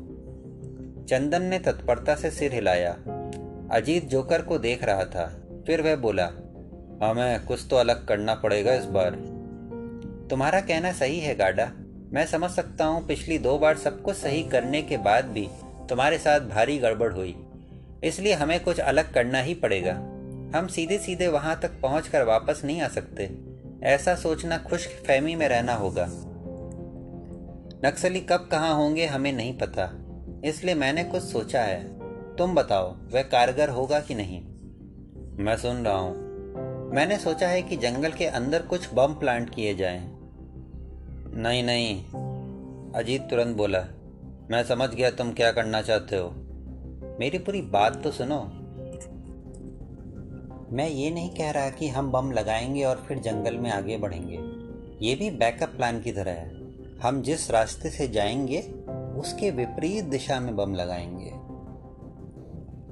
चंदन 1.08 1.42
ने 1.42 1.58
तत्परता 1.58 2.14
से 2.14 2.30
सिर 2.30 2.54
हिलाया। 2.54 2.92
अजीत 3.70 4.08
जोकर 4.08 4.42
को 4.42 4.58
देख 4.58 4.84
रहा 4.84 5.04
था। 5.04 5.40
फिर 5.66 5.82
वह 5.82 5.96
बोला, 5.96 6.26
हमें 7.06 7.44
कुछ 7.44 7.66
तो 7.70 7.76
अलग 7.76 8.06
करना 8.06 8.34
पड़ेगा 8.34 8.74
इस 8.74 8.84
बार। 8.84 9.10
तुम्हारा 10.30 10.60
कहना 10.60 10.92
सही 10.92 11.20
है, 11.20 11.34
गाडा। 11.34 11.72
मैं 12.12 12.26
समझ 12.26 12.50
सकता 12.50 12.84
हूँ, 12.84 13.06
पिछली 13.06 13.38
दो 13.38 13.58
बार 13.58 13.76
सब 13.76 14.02
कुछ 14.02 14.16
सही 14.16 14.42
करने 14.42 14.82
के 14.82 14.96
बाद 14.96 15.24
भी 15.24 15.48
तुम्हारे 15.88 16.18
साथ 16.18 16.40
भारी 16.40 16.78
गड़बड़ 16.78 17.12
हुई। 17.12 17.36
इसलिए 18.04 18.32
हमें 18.32 18.60
कुछ 18.60 18.80
अलग 18.80 19.12
करना 19.12 19.40
ही 19.40 19.54
पड़ेगा। 19.54 19.94
हम 20.58 20.66
सीधे 20.66 20.98
सीधे 20.98 21.28
वहाँ 21.28 21.60
तक 21.60 21.80
पहुँच 21.80 22.10
वापस 22.14 22.62
नहीं 22.64 22.80
आ 22.80 22.88
सकते। 22.88 23.30
ऐसा 23.82 24.14
सोचना 24.14 24.58
खुश 24.58 24.86
फहमी 24.86 25.34
में 25.34 25.48
रहना 25.48 25.74
होगा। 25.74 26.06
नक्सली 27.84 28.20
कब 28.20 28.48
कहाँ 28.52 28.74
होंगे 28.74 29.06
हमें 29.06 29.32
नहीं 29.32 29.58
पता। 29.58 30.06
इसलिए 30.44 30.74
मैंने 30.74 31.04
कुछ 31.04 31.22
सोचा 31.22 31.62
है। 31.62 32.00
तुम 32.36 32.54
बताओ, 32.54 32.96
वह 33.12 33.22
कारगर 33.22 33.68
होगा 33.68 34.00
कि 34.00 34.14
नहीं? 34.14 34.42
मैं 35.44 35.56
सुन 35.56 35.84
रहा 35.84 35.96
हूँ। 35.96 36.30
मैंने 36.94 37.18
सोचा 37.18 37.48
है 37.48 37.62
कि 37.62 37.76
जंगल 37.76 38.12
के 38.12 38.26
अंदर 38.26 38.62
कुछ 38.62 38.94
बम 38.94 39.14
प्लांट 39.14 39.54
किए 39.54 39.74
जाएँ। 39.74 40.18
नहीं 41.34 41.62
नहीं, 41.62 42.04
अजीत 42.92 43.22
तुरंत 43.22 43.56
बोला, 43.56 43.86
मैं 44.50 44.64
समझ 44.64 44.90
गया 44.90 45.10
तुम 45.10 45.32
क्या 45.32 45.52
करना 45.52 45.82
चाहते 45.82 46.16
हो। 46.16 46.49
मेरी 47.20 47.38
पूरी 47.38 47.62
बात 47.62 48.02
तो 48.02 48.10
सुनो। 48.10 48.40
मैं 50.76 50.88
ये 50.88 51.10
नहीं 51.10 51.30
कह 51.30 51.50
रहा 51.50 51.70
कि 51.70 51.88
हम 51.88 52.12
बम 52.12 52.32
लगाएँगे 52.32 52.84
और 52.84 53.04
फिर 53.08 53.18
जंगल 53.18 53.56
में 53.56 53.70
आगे 53.70 53.96
बढ़ेंगे। 53.96 54.38
ये 55.06 55.14
भी 55.14 55.30
बैकअप 55.30 55.68
प्लान 55.68 56.00
की 56.00 56.12
तरह 56.12 56.30
है। 56.30 56.60
हम 56.98 57.22
जिस 57.22 57.50
रास्ते 57.50 57.90
से 57.90 58.08
जाएँगे, 58.08 58.60
उसके 59.18 59.50
विपरीत 59.50 60.04
दिशा 60.04 60.40
में 60.40 60.56
बम 60.56 60.74
लगाएँगे। 60.74 61.30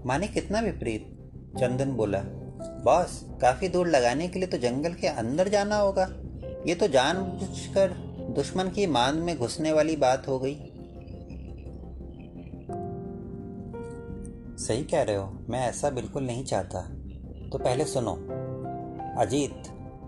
माने 0.07 0.29
कितना 0.29 0.61
विपरीत? 0.61 1.31
चंदन 1.61 1.93
बोला, 1.93 2.23
बॉस, 2.85 3.27
काफ़ी 3.41 3.69
दूर 3.69 3.89
लगाने 3.89 4.29
के 4.29 4.39
लिए 4.39 4.49
तो 4.49 4.59
जंगल 4.59 4.95
के 4.95 5.07
अंदर 5.07 5.49
जाना 5.49 5.77
होगा। 5.77 6.09
ये 6.67 6.75
तो 6.75 6.89
जानबूझकर 6.89 7.91
दुश्मन 8.37 8.69
की 8.69 8.87
मान 8.87 9.17
में 9.17 9.39
घुसने 9.39 9.73
वाली 9.73 9.97
बात 9.97 10.29
हो 10.29 10.39
गई। 10.39 10.68
सही 14.69 14.85
कह 14.85 15.03
रहे 15.03 15.17
हो, 15.17 15.39
मैं 15.49 15.61
ऐसा 15.61 15.91
बिल्कुल 15.91 16.23
नहीं 16.23 16.45
चाहता। 16.45 16.81
तो 17.53 17.59
पहले 17.59 17.85
सुनो। 17.85 18.13
अजीत, 19.21 19.63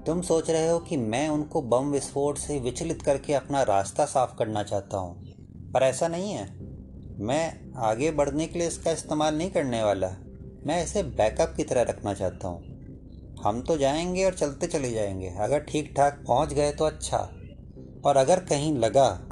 तुम 0.07 0.23
सोच 0.23 0.51
रहे 0.51 0.69
हो 0.69 0.79
कि 0.79 0.97
मैं 0.97 1.29
उनको 1.29 1.63
बम 1.63 1.91
विस्फोट 1.91 2.39
से 2.39 2.59
विचलित 2.61 3.03
करके 3.03 3.35
अपना 3.35 3.63
रास्ता 3.63 4.05
साफ़ 4.05 4.37
करना 4.39 4.63
चाहता 4.63 4.97
हूँ, 4.97 5.27
पर 5.73 5.83
ऐसा 5.83 6.09
नहीं 6.09 6.33
है। 6.33 6.57
मैं 7.19 7.73
आगे 7.77 8.11
बढ़ने 8.11 8.47
के 8.47 8.59
लिए 8.59 8.69
इसका 8.69 8.91
इस्तेमाल 8.91 9.39
नहीं 9.39 9.51
करने 9.51 9.83
वाला। 9.83 10.09
मैं 10.67 10.85
इसे 10.85 11.03
बैकअप 11.03 11.55
की 11.57 11.65
तरह 11.65 11.83
रखना 11.83 12.15
चाहता 12.15 12.49
हूँ। 12.49 12.63
हम 13.45 13.63
तो 13.63 13.77
जाएँगे 13.77 14.25
और 14.25 14.35
चलते 14.35 14.67
चले 14.67 14.91
जाएँगे। 14.91 15.29
अगर 15.29 15.61
ठीक 15.61 15.95
ठाक 15.97 16.25
पहुँच 16.29 16.53
गए 16.53 16.73
तो 16.73 16.85
अच्छा। 16.85 17.33
और 18.05 18.17
अगर 18.17 18.41
कहीं 18.41 18.77
लगा 18.77 19.29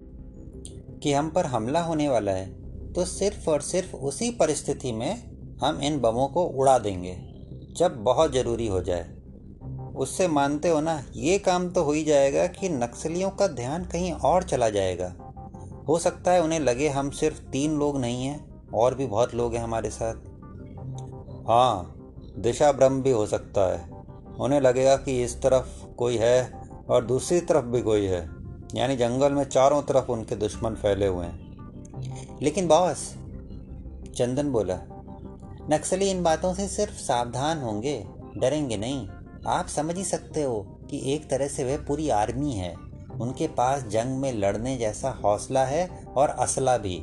कि 1.02 1.12
हम 1.12 1.30
पर 1.30 1.46
हमला 1.46 1.80
होने 1.80 2.08
वाला 2.08 2.32
है 2.32 2.67
तो 2.94 3.04
सिर्फ़ 3.04 3.50
और 3.50 3.60
सिर्फ़ 3.60 3.96
उसी 3.96 4.30
परिस्थिति 4.30 4.92
में 4.92 5.38
हम 5.62 5.80
इन 5.80 6.00
बमों 6.00 6.28
को 6.28 6.44
उड़ा 6.44 6.78
देंगे, 6.78 7.16
जब 7.76 7.96
बहुत 8.04 8.32
ज़रूरी 8.32 8.66
हो 8.66 8.82
जाए। 8.82 9.10
उससे 9.96 10.28
मानते 10.28 10.68
हो 10.68 10.80
ना, 10.80 11.04
ये 11.16 11.38
काम 11.38 11.68
तो 11.70 11.82
हो 11.82 11.92
ही 11.92 12.04
जाएगा 12.04 12.46
कि 12.46 12.68
नक्सलियों 12.68 13.30
का 13.30 13.46
ध्यान 13.46 13.84
कहीं 13.84 14.12
और 14.12 14.42
चला 14.42 14.70
जाएगा। 14.70 15.14
हो 15.88 15.98
सकता 15.98 16.30
है 16.30 16.42
उन्हें 16.42 16.60
लगे 16.60 16.88
हम 16.88 17.10
सिर्फ़ 17.10 17.40
तीन 17.42 17.78
लोग 17.78 18.00
नहीं 18.00 18.24
हैं, 18.24 18.68
और 18.74 18.94
भी 18.94 19.06
बहुत 19.06 19.34
लोग 19.34 19.54
हैं 19.54 19.62
हमारे 19.62 19.90
साथ। 19.90 20.14
हाँ 21.48 21.94
दिशा 22.38 22.72
भ्रम 22.72 23.02
भी 23.02 23.10
हो 23.10 23.26
सकता 23.26 23.72
है। 23.72 23.90
उन्हें 24.40 24.60
लगेगा 24.60 24.96
कि 24.96 25.22
इस 25.24 25.42
तरफ़ 25.42 25.86
कोई 25.86 26.16
है 26.16 26.60
और 26.90 27.04
दूसरी 27.04 27.40
तरफ़ 27.40 27.64
भी 27.64 27.82
कोई 27.82 28.04
है। 28.04 28.30
यानी 28.74 28.96
जंगल 28.96 29.32
में 29.32 29.44
चारों 29.44 29.82
तरफ़ 29.82 30.10
उनके 30.10 30.36
दुश्मन 30.36 30.74
फैले 30.74 31.06
हुए 31.06 31.26
हैं। 31.26 31.47
लेकिन 32.42 32.68
बॉस, 32.68 33.14
चंदन 34.16 34.52
बोला, 34.52 34.78
नक्सली 35.70 36.10
इन 36.10 36.22
बातों 36.22 36.54
से 36.54 36.68
सिर्फ़ 36.68 36.94
सावधान 36.94 37.58
होंगे, 37.58 38.06
डरेंगे 38.36 38.76
नहीं। 38.76 39.08
आप 39.46 39.66
समझ 39.66 39.96
ही 39.96 40.04
सकते 40.04 40.42
हो 40.42 40.60
कि 40.90 41.12
एक 41.12 41.30
तरह 41.30 41.48
से 41.48 41.64
वह 41.64 41.84
पूरी 41.86 42.08
आर्मी 42.08 42.52
है। 42.52 42.74
उनके 43.20 43.48
पास 43.48 43.82
जंग 43.82 44.18
में 44.18 44.32
लड़ने 44.32 44.76
जैसा 44.76 45.10
हौसला 45.10 45.64
है 45.64 46.04
और 46.16 46.28
असला 46.28 46.78
भी। 46.78 46.98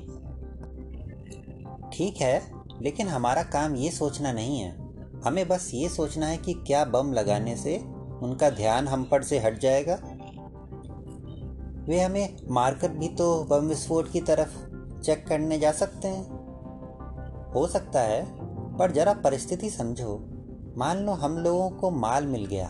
ठीक 1.94 2.18
है, 2.18 2.52
लेकिन 2.82 3.08
हमारा 3.08 3.44
काम 3.44 3.76
ये 3.76 3.92
सोचना 3.92 4.32
नहीं 4.32 4.60
है। 4.60 4.78
हमें 5.26 5.48
बस 5.48 5.72
ये 5.74 5.90
सोचना 5.90 6.28
है 6.28 6.38
कि 6.38 6.54
क्या 6.54 6.86
बम 6.86 7.14
लगाने 7.14 7.56
से 7.56 7.78
उनका 8.22 8.50
ध्यान 8.50 8.88
हम 8.88 9.04
पर 9.04 9.24
से 9.24 9.40
हट 9.40 9.60
जाएगा। 9.60 10.00
वे 11.86 12.02
हमें 12.02 12.38
मारकर 12.50 12.90
भी 12.90 13.08
तो 13.08 13.44
बम 13.44 13.68
विस्फोट 13.68 14.12
की 14.12 14.22
तरफ़ 14.22 14.75
चेक 15.06 15.28
करने 15.28 15.60
जा 15.60 15.72
सकते 15.72 16.08
हैं। 16.08 16.46
हो 17.54 17.68
सकता 17.68 18.02
है, 18.02 18.26
पर 18.78 18.92
जरा 18.92 19.14
परिस्थिति 19.14 19.70
समझो। 19.70 20.26
मान 20.78 20.98
लो 20.98 21.12
हम 21.12 21.38
लोगों 21.38 21.70
को 21.70 21.92
माल 21.92 22.26
मिल 22.26 22.46
गया। 22.46 22.68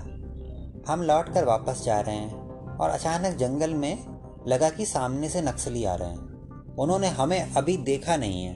हम 0.91 1.01
लौट 1.01 1.33
कर 1.33 1.45
वापस 1.45 1.83
जा 1.85 1.99
रहे 1.99 2.15
हैं 2.15 2.49
और 2.77 2.89
अचानक 2.89 3.35
जंगल 3.35 3.73
में 3.73 4.05
लगा 4.47 4.69
कि 4.69 4.85
सामने 4.85 5.29
से 5.29 5.41
नक्सली 5.41 5.83
आ 5.83 5.95
रहे 5.95 6.09
हैं। 6.09 6.35
उन्होंने 6.75 7.07
हमें 7.07 7.53
अभी 7.53 7.77
देखा 7.77 8.15
नहीं 8.15 8.43
है, 8.43 8.53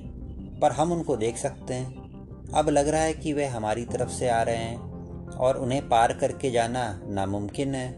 पर 0.59 0.71
हम 0.71 0.91
उनको 0.91 1.17
देख 1.17 1.37
सकते 1.37 1.73
हैं। 1.73 2.09
अब 2.51 2.69
लग 2.69 2.87
रहा 2.87 3.01
है 3.01 3.13
कि 3.13 3.33
वे 3.33 3.45
हमारी 3.45 3.85
तरफ़ 3.85 4.09
से 4.09 4.29
आ 4.29 4.41
रहे 4.41 4.55
हैं 4.55 4.91
और 5.29 5.57
उन्हें 5.57 5.89
पार 5.89 6.13
करके 6.13 6.51
जाना 6.51 7.01
नामुमकिन 7.05 7.75
है। 7.75 7.91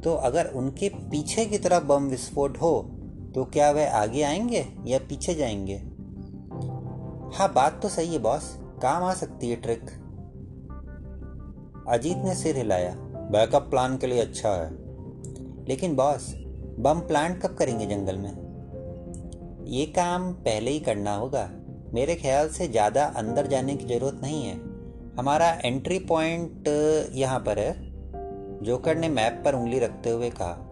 तो 0.00 0.14
अगर 0.14 0.46
उनके 0.46 0.88
पीछे 0.88 1.46
की 1.46 1.58
तरफ़ 1.58 1.84
बम 1.84 2.04
विस्फोट 2.04 2.58
हो 2.62 2.90
तो 3.36 3.44
क्या 3.44 3.70
वे 3.70 3.86
आगे 3.86 4.22
आएँगे 4.22 4.66
या 4.86 4.98
पीछे 4.98 5.34
जाएँगे? 5.34 5.74
हाँ 7.38 7.52
बात 7.52 7.82
तो 7.82 7.88
सही 7.88 8.12
है, 8.12 8.18
बॉस। 8.18 8.58
काम 8.60 9.02
आ 9.02 9.14
सकती 9.14 9.50
है, 9.50 9.56
ट्रिक। 9.56 9.90
अजीत 11.88 12.16
ने 12.16 12.34
सिर 12.34 12.56
हिलाया। 12.56 12.94
बैकअप 13.30 13.62
प्लान 13.62 13.96
के 13.96 14.06
लिए 14.06 14.20
अच्छा 14.20 14.48
है। 14.48 14.70
लेकिन, 15.68 15.96
बॉस, 15.96 16.34
बम 16.78 17.00
प्लांट 17.00 17.42
कब 17.42 17.54
करेंगे 17.54 17.86
जंगल 17.86 18.16
में? 18.16 18.32
ये 19.66 19.86
काम 19.86 20.32
पहले 20.32 20.70
ही 20.70 20.80
करना 20.80 21.16
होगा। 21.16 21.50
मेरे 21.94 22.14
ख्याल 22.14 22.48
से 22.48 22.68
ज़्यादा 22.68 23.04
अंदर 23.04 23.46
जाने 23.46 23.76
की 23.76 23.98
ज़रूरत 23.98 24.20
नहीं 24.22 24.44
है। 24.44 24.56
हमारा 25.18 25.58
एंट्री 25.64 25.98
पॉइंट 25.98 26.68
यहाँ 27.12 27.40
पर 27.40 27.58
है। 27.58 27.74
जोकर 28.62 28.96
ने 28.96 29.08
मैप 29.08 29.42
पर 29.44 29.54
उंगली 29.54 29.78
रखते 29.78 30.10
हुए 30.10 30.30
कहा। 30.30 30.65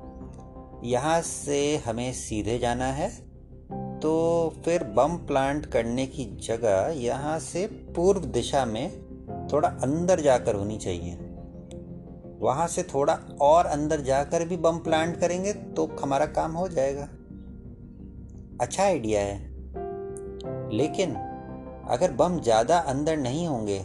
यहाँ 0.84 1.20
से 1.22 1.76
हमें 1.76 2.12
सीधे 2.12 2.58
जाना 2.58 2.86
है। 2.92 3.08
तो 4.00 4.12
फिर 4.64 4.84
बम 4.96 5.16
प्लांट 5.26 5.66
करने 5.66 6.06
की 6.06 6.24
जगह 6.42 6.92
यहाँ 6.96 7.38
से 7.40 7.66
पूर्व 7.96 8.24
दिशा 8.30 8.64
में 8.64 8.90
थोड़ा 9.52 9.68
अंदर 9.82 10.20
जाकर 10.20 10.54
होनी 10.54 10.76
चाहिए। 10.78 11.14
वहाँ 12.40 12.66
से 12.68 12.82
थोड़ा 12.84 13.14
और 13.40 13.66
अंदर 13.66 14.00
जाकर 14.00 14.44
भी 14.44 14.56
बम 14.58 14.78
प्लांट 14.78 15.16
करेंगे 15.20 15.52
तो 15.52 15.86
हमारा 16.02 16.26
काम 16.28 16.52
हो 16.52 16.68
जाएगा। 16.68 17.08
अच्छा 18.60 18.82
आइडिया 18.84 19.20
है। 19.20 19.38
लेकिन 20.72 21.14
अगर 21.90 22.12
बम 22.12 22.40
ज़्यादा 22.40 22.78
अंदर 22.78 23.16
नहीं 23.16 23.46
होंगे 23.46 23.78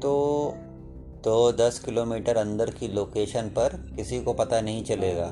तो 0.00 0.12
दस 1.26 1.82
किलोमीटर 1.84 2.36
अंदर 2.36 2.70
की 2.70 2.88
लोकेशन 2.88 3.48
पर 3.48 3.92
किसी 3.96 4.20
को 4.20 4.32
पता 4.32 4.60
नहीं 4.60 4.84
चलेगा। 4.84 5.26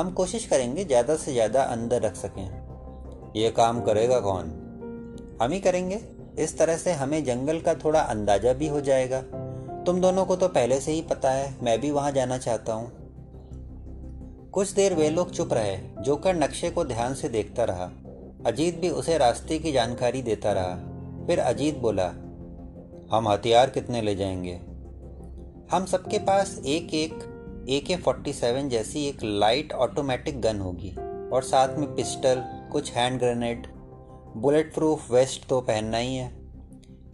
हम 0.00 0.12
कोशिश 0.16 0.46
करेंगे 0.46 0.84
ज़्यादा 0.84 1.16
से 1.16 1.32
ज़्यादा 1.32 1.62
अंदर 1.62 2.02
रख 2.02 2.14
सकें। 2.14 3.32
ये 3.36 3.50
काम 3.50 3.80
करेगा 3.80 4.20
कौन? 4.20 4.44
हम 5.42 5.52
ही 5.52 5.60
करेंगे। 5.60 6.00
इस 6.38 6.58
तरह 6.58 6.76
से 6.76 6.92
हमें 6.92 7.24
जंगल 7.24 7.60
का 7.60 7.74
थोड़ा 7.74 8.00
अंदाज़ा 8.00 8.52
भी 8.52 8.68
हो 8.68 8.80
जाएगा। 8.80 9.20
तुम 9.86 10.00
दोनों 10.00 10.24
को 10.24 10.36
तो 10.36 10.48
पहले 10.48 10.80
से 10.80 10.92
ही 10.92 11.02
पता 11.02 11.30
है, 11.30 11.56
मैं 11.62 11.80
भी 11.80 11.90
वहाँ 11.90 12.12
जाना 12.12 12.38
चाहता 12.38 12.72
हूँ। 12.72 12.90
कुछ 14.50 14.72
देर 14.72 14.94
वे 14.94 15.10
लोग 15.10 15.30
चुप 15.30 15.52
रहे, 15.52 15.76
जोकर 16.02 16.34
नक्शे 16.34 16.70
को 16.70 16.84
ध्यान 16.84 17.14
से 17.14 17.28
देखता 17.28 17.64
रहा। 17.64 17.90
अजीत 18.46 18.80
भी 18.80 18.90
उसे 18.90 19.18
रास्ते 19.18 19.58
की 19.58 19.72
जानकारी 19.72 20.22
देता 20.22 20.52
रहा। 20.52 20.74
फिर 21.26 21.38
अजीत 21.38 21.78
बोला 21.78 22.12
हम 23.10 23.28
हथियार 23.28 23.70
कितने 23.70 24.00
ले 24.02 24.14
जाएँगे? 24.14 24.52
हम 25.72 25.86
सबके 25.86 26.18
पास 26.18 26.60
एक 26.66 26.94
एक 26.94 27.66
ए 27.68 27.80
के 27.80 27.96
फोर्टी 27.96 28.32
सेवन 28.32 28.68
जैसी 28.68 29.04
एक 29.06 29.22
लाइट 29.22 29.72
ऑटोमेटिक 29.72 30.40
गन 30.40 30.60
होगी 30.60 30.90
और 31.32 31.42
साथ 31.42 31.76
में 31.78 31.94
पिस्टल 31.96 32.42
कुछ 32.72 32.92
hand 32.92 33.18
grenade 33.18 33.66
bullet 34.36 34.72
proof 34.74 35.10
vest 35.10 35.48
तो 35.48 35.60
पहनना 35.60 35.98
ही 35.98 36.14
है। 36.16 36.30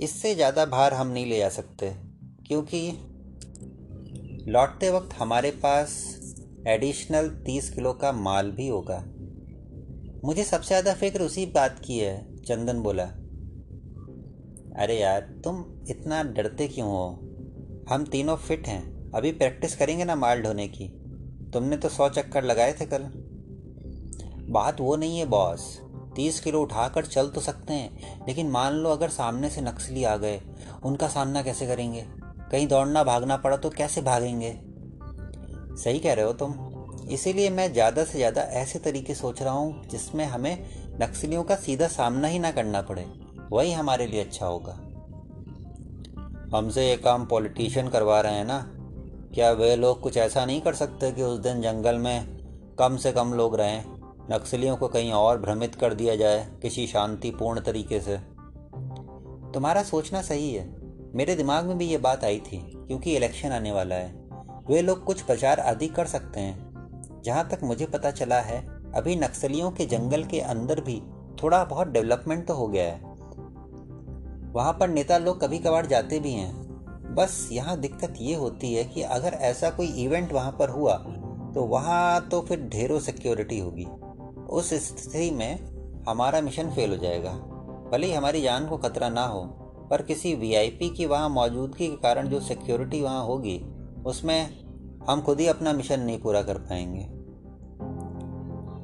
इससे 0.01 0.35
ज़्यादा 0.35 0.65
भार 0.67 0.95
हम 0.95 1.09
नहीं 1.09 1.27
ले 1.27 1.39
जा 1.39 1.49
सकते, 1.49 1.91
क्योंकि 2.47 2.89
लौटते 4.49 4.91
वक्त 4.91 5.17
हमारे 5.19 5.51
पास 5.63 5.99
एडिशनल 6.69 7.29
तीस 7.47 7.71
किलो 7.71 7.93
का 7.93 8.13
माल 8.13 8.51
भी 8.51 8.69
होगा। 8.69 9.05
मुझे 10.25 10.45
सबसे 10.45 10.69
ज़्यादा 10.69 10.95
फ़िक्र 10.95 11.23
उसी 11.23 11.47
बात 11.47 11.81
की 11.85 11.99
है, 11.99 12.43
चंदन 12.43 12.83
बोला। 12.83 13.05
अरे 14.79 14.99
यार, 14.99 15.21
तुम 15.45 15.65
इतना 15.91 16.23
डरते 16.23 16.69
क्यों 16.69 16.89
हो? 16.89 17.09
हम 17.91 18.05
तीनों 18.05 18.37
फिट 18.37 18.67
हैं। 18.69 19.11
अभी 19.13 19.33
प्रैक्टिस 19.33 19.77
करेंगे 19.77 20.05
ना 20.05 20.17
माल 20.17 20.43
ढोने 20.43 20.69
की। 20.69 20.89
तुमने 21.53 21.77
तो 21.77 21.89
सौ 21.89 22.09
चक्कर 22.09 22.45
लगाए 22.45 22.73
थे 22.73 22.87
कल। 22.87 23.09
बात 24.51 24.81
वो 24.81 24.97
नहीं 24.97 25.19
है 25.19 25.27
बॉस 25.27 25.83
तीस 26.17 26.41
किलो 26.41 26.63
उठाकर 26.63 27.05
चल 27.05 27.29
तो 27.29 27.41
सकते 27.41 27.73
हैं, 27.73 28.27
लेकिन 28.27 28.51
मान 28.51 28.75
लो 28.75 28.91
अगर 28.91 29.09
सामने 29.09 29.51
से 29.51 29.61
नक्सली 29.61 30.05
आ 30.05 30.17
गए, 30.17 30.41
उनका 30.85 31.09
सामना 31.09 31.43
कैसे 31.43 31.67
करेंगे? 31.67 32.05
कहीं 32.53 32.69
दौड़ना 32.69 33.05
भागना 33.05 33.37
पड़ा 33.37 33.57
तो 33.57 33.71
कैसे 33.71 34.03
भागेंगे? 34.03 34.53
सही 35.77 35.99
कह 35.99 36.15
रहे 36.15 36.25
हो 36.25 36.33
तुम। 36.33 36.55
इसीलिए 37.11 37.51
मैं 37.51 37.73
ज़्यादा 37.73 38.05
से 38.05 38.19
ज़्यादा 38.19 38.43
ऐसे 38.43 38.79
तरीके 38.79 39.15
सोच 39.15 39.43
रहा 39.43 39.53
हूँ 39.53 39.89
जिसमें 39.89 40.25
हमें 40.25 40.67
नक्सलियों 41.03 41.45
का 41.45 41.57
सीधा 41.57 41.89
सामना 41.89 42.29
ही 42.29 42.39
ना 42.39 42.51
करना 42.51 42.83
पड़े। 42.83 43.26
वही 43.53 43.73
हमारे 43.73 44.07
लिए 44.07 44.21
अच्छा 44.21 44.47
होगा। 44.47 44.81
हमसे 46.57 46.89
ये 46.89 46.97
काम 46.97 47.27
पॉलिटिशियन 47.27 47.89
करवा 47.89 48.21
रहे 48.21 48.33
हैं 48.33 48.45
ना। 48.45 48.73
क्या 49.35 49.51
वे 49.51 49.77
लोग 49.77 50.01
कुछ 50.01 50.17
ऐसा 50.17 50.45
नहीं 50.45 50.61
कर 50.61 50.75
सकते 50.75 51.13
कि 51.13 51.23
उस 51.23 51.39
दिन 51.39 51.63
जंगल 51.63 51.99
में 51.99 52.37
कम 52.79 52.97
से 52.97 53.13
कम 53.13 53.33
लोग 53.33 53.57
रहें, 53.57 53.85
नक्सलियों 54.33 54.77
को 54.77 54.89
कहीं 54.89 55.13
और 55.13 55.41
भ्रमित 55.41 55.75
कर 55.75 55.95
दिया 55.95 56.17
जाए 56.17 56.49
किसी 56.63 56.87
शांतिपूर्ण 56.87 57.61
तरीके 57.61 58.01
से? 58.01 58.17
तुम्हारा 59.55 59.83
सोचना 59.83 60.23
सही 60.23 60.55
है। 60.55 60.77
मेरे 61.15 61.35
दिमाग 61.35 61.65
में 61.65 61.79
भी 61.79 61.87
ये 61.87 61.99
बात 61.99 62.25
आई 62.25 62.39
थी, 62.39 62.57
क्योंकि 62.57 63.17
इलेक्शन 63.17 63.49
आने 63.49 63.73
वाला 63.73 63.95
है। 63.95 64.29
वे 64.69 64.83
लोग 64.83 65.05
कुछ 65.05 65.23
प्रचार 65.23 65.61
आदि 65.61 65.87
कर 65.87 66.07
सकते 66.07 66.41
हैं। 66.41 66.67
जहाँ 67.25 67.49
तक 67.49 67.61
मुझे 67.63 67.87
पता 67.87 68.11
चला 68.11 68.41
है, 68.41 68.67
अभी 68.93 69.17
नक्सलियों 69.17 69.71
के 69.71 69.87
जंगल 69.87 70.25
के 70.25 70.41
अंदर 70.41 70.81
भी 70.81 71.03
थोड़ा 71.43 71.65
बहुत 71.65 71.89
डेवलपमेंट 71.89 72.49
तो 72.49 72.55
हो 72.55 72.69
गया 72.69 72.85
है। 72.85 73.06
वहाँ 74.57 74.73
पर 74.73 74.89
नेता 74.89 75.17
लोग 75.19 75.41
कभी 75.41 75.59
कभार 75.59 75.87
जाते 75.87 76.19
भी 76.19 76.33
हैं। 76.33 77.15
बस 77.15 77.49
यहाँ 77.53 77.77
दिक्कत 77.81 78.15
ये 78.21 78.35
होती 78.35 78.73
है 78.75 78.85
कि 78.85 79.03
अगर 79.03 79.33
ऐसा 79.45 79.71
कोई 79.71 79.87
इवेंट 80.05 80.33
वहाँ 80.33 80.53
पर 80.53 80.69
हुआ 80.69 80.95
तो 81.55 81.63
वहाँ 81.63 82.29
तो 82.29 82.41
फिर 82.41 82.61
ढेरों 82.63 83.01
सिक्योरिटी 83.01 83.59
होगी। 83.59 83.85
उस 84.51 84.73
स्थिति 84.75 85.31
में 85.31 86.05
हमारा 86.09 86.41
मिशन 86.41 86.71
फेल 86.71 86.91
हो 86.91 86.97
जाएगा। 86.97 87.33
भले 87.93 88.07
ही 88.07 88.13
हमारी 88.13 88.43
जान 88.43 88.67
को 88.69 88.77
खतरा 88.77 89.09
ना 89.09 89.27
हो, 89.27 89.45
पर 89.91 90.03
किसी 90.03 90.35
वीआईपी 90.35 90.89
की 90.89 91.07
वहाँ 91.07 91.29
मौजूदगी 91.29 91.89
के 91.89 91.97
कारण 91.97 92.29
जो 92.29 92.41
सिक्योरिटी 92.41 93.03
वहाँ 93.03 93.25
होगी, 93.25 93.59
उसमें 94.07 94.51
हम 95.09 95.23
खुद 95.23 95.41
ही 95.41 95.47
अपना 95.47 95.73
मिशन 95.73 96.01
नहीं 96.01 96.19
पूरा 96.19 96.43
कर 96.43 96.59
पाएँगे। 96.63 97.05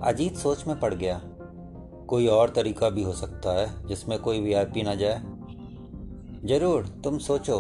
अजीत 0.09 0.37
सोच 0.37 0.67
में 0.67 0.79
पड़ 0.81 0.95
गया। 0.95 1.21
कोई 2.09 2.27
और 2.27 2.51
तरीका 2.51 2.91
भी 2.91 3.03
हो 3.03 3.13
सकता 3.13 3.61
है 3.61 3.87
जिसमें 3.87 4.19
कोई 4.19 4.41
वीआईपी 4.41 4.83
ना 4.83 4.95
जाए। 4.95 5.23
ज़रूर, 6.45 6.87
तुम 7.05 7.19
सोचो। 7.19 7.57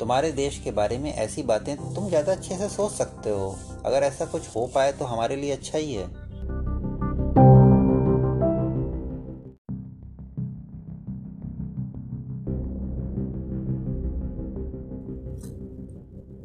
तुम्हारे 0.00 0.30
देश 0.32 0.58
के 0.58 0.70
बारे 0.70 0.98
में 0.98 1.12
ऐसी 1.12 1.42
बातें 1.42 1.94
तुम 1.94 2.08
ज़्यादा 2.08 2.32
अच्छे 2.32 2.56
से 2.56 2.68
सोच 2.68 2.92
सकते 2.92 3.30
हो। 3.30 3.48
अगर 3.86 4.02
ऐसा 4.02 4.24
कुछ 4.24 4.48
हो 4.56 4.66
पाए 4.66 4.92
तो 4.92 5.04
हमारे 5.04 5.36
लिए 5.36 5.52
अच्छा 5.52 5.78
ही 5.78 5.94
है। 5.94 6.04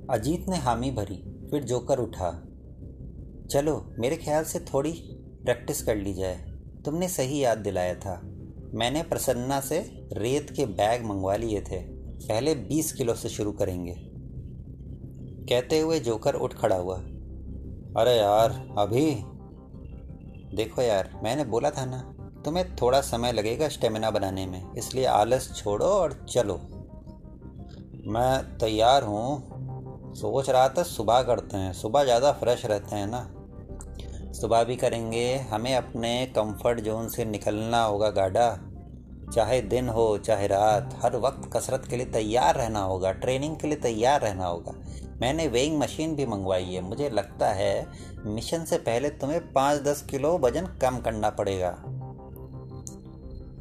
अजीत 0.10 0.49
ने 0.49 0.58
हामी 0.58 0.91
भरी, 0.91 1.23
फिर 1.52 1.63
जोकर 1.63 1.99
उठा। 1.99 2.32
चलो, 3.52 3.93
मेरे 3.99 4.15
ख्याल 4.15 4.43
से 4.43 4.60
थोड़ी 4.60 4.91
प्रैक्टिस 5.43 5.84
कर 5.84 5.95
ली 5.95 6.13
जाए। 6.13 6.36
तुमने 6.86 7.08
सही 7.08 7.43
याद 7.43 7.58
दिलाया 7.58 7.95
था। 7.95 8.21
मैंने 8.74 9.04
प्रसन्ना 9.04 9.60
से 9.60 10.08
रेत 10.14 10.50
के 10.50 10.66
बैग 10.66 11.06
मंगवा 11.06 11.36
लिए 11.36 11.62
थे। 11.62 11.78
पहले 12.28 12.56
बीस 12.56 12.94
किलो 12.94 13.14
से 13.14 13.30
शुरू 13.30 13.52
करेंगे। 13.52 13.96
कहते 15.50 15.80
हुए 15.80 16.00
जोकर 16.00 16.34
उठ 16.34 16.54
खड़ा 16.54 16.76
हुआ। 16.76 16.98
अरे 17.98 18.18
यार, 18.18 18.76
अभी? 18.78 19.16
देखो 20.56 20.82
यार, 20.82 21.20
मैंने 21.24 21.44
बोला 21.44 21.70
था 21.70 21.86
ना, 21.86 22.16
तुम्हें 22.46 22.76
थोड़ा 22.76 23.02
समय 23.02 23.32
लगेगा 23.32 23.68
स्टेमिना 23.68 24.12
बनाने 24.12 24.46
में, 24.46 24.74
इसलिए 24.74 25.06
आलस 25.06 25.54
छोड़ो 25.56 25.86
और 25.86 26.26
चलो। 26.30 26.56
मैं 28.08 28.58
तैयार 28.58 29.04
हूँ। 29.04 29.54
सोच 30.16 30.50
रहा 30.50 30.70
था 30.70 30.84
सुबह 30.84 31.22
करते 31.22 31.58
हैं, 31.58 31.74
सुबह 31.74 32.04
ज़्यादा 32.04 32.32
फ्रेश 32.32 32.66
रहते 32.66 32.96
हैं 32.96 33.08
ना। 33.08 33.33
सुबह 34.34 34.63
भी 34.63 34.76
करेंगे। 34.76 35.36
हमें 35.36 35.76
अपने 35.76 36.26
कंफर्ट 36.26 36.80
जोन 36.80 37.10
से 37.10 37.26
निकलना 37.26 37.84
होगा 37.84 38.10
गाड़ा। 38.10 38.60
चाहे 39.36 39.62
दिन 39.62 39.89
हो, 39.89 40.17
चाहे 40.17 40.48
रात, 40.48 41.00
हर 41.02 41.17
वक्त 41.17 41.50
कसरत 41.54 41.84
के 41.89 41.96
लिए 41.96 42.06
तैयार 42.06 42.56
रहना 42.56 42.80
होगा 42.80 43.12
ट्रेनिंग 43.12 43.58
के 43.58 43.67
लिए 43.67 43.78
तैयार 43.78 44.22
रहना 44.22 44.46
होगा। 44.46 44.72
मैंने 45.22 45.48
वेइंग 45.48 45.80
मशीन 45.80 46.15
भी 46.15 46.26
मंगवाई 46.26 46.63
है। 46.63 46.82
मुझे 46.82 47.10
लगता 47.10 47.48
है 47.48 47.88
मिशन 48.26 48.63
से 48.63 48.78
पहले 48.78 49.10
तुम्हें 49.10 49.54
पाँच 49.54 49.82
दस 49.82 50.02
किलो 50.02 50.38
वज़न 50.38 50.65
कम 50.65 50.98
करना 50.98 51.30
पड़ेगा। 51.30 51.78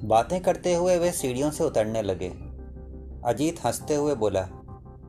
बातें 0.04 0.40
करते 0.40 0.74
हुए 0.74 0.98
वे 0.98 1.12
सीढ़ियों 1.12 1.50
से 1.50 1.64
उतरने 1.64 2.02
लगे। 2.02 2.28
अजीत 3.24 3.66
हँसते 3.66 3.94
हुए 3.94 4.14
बोला, 4.14 4.48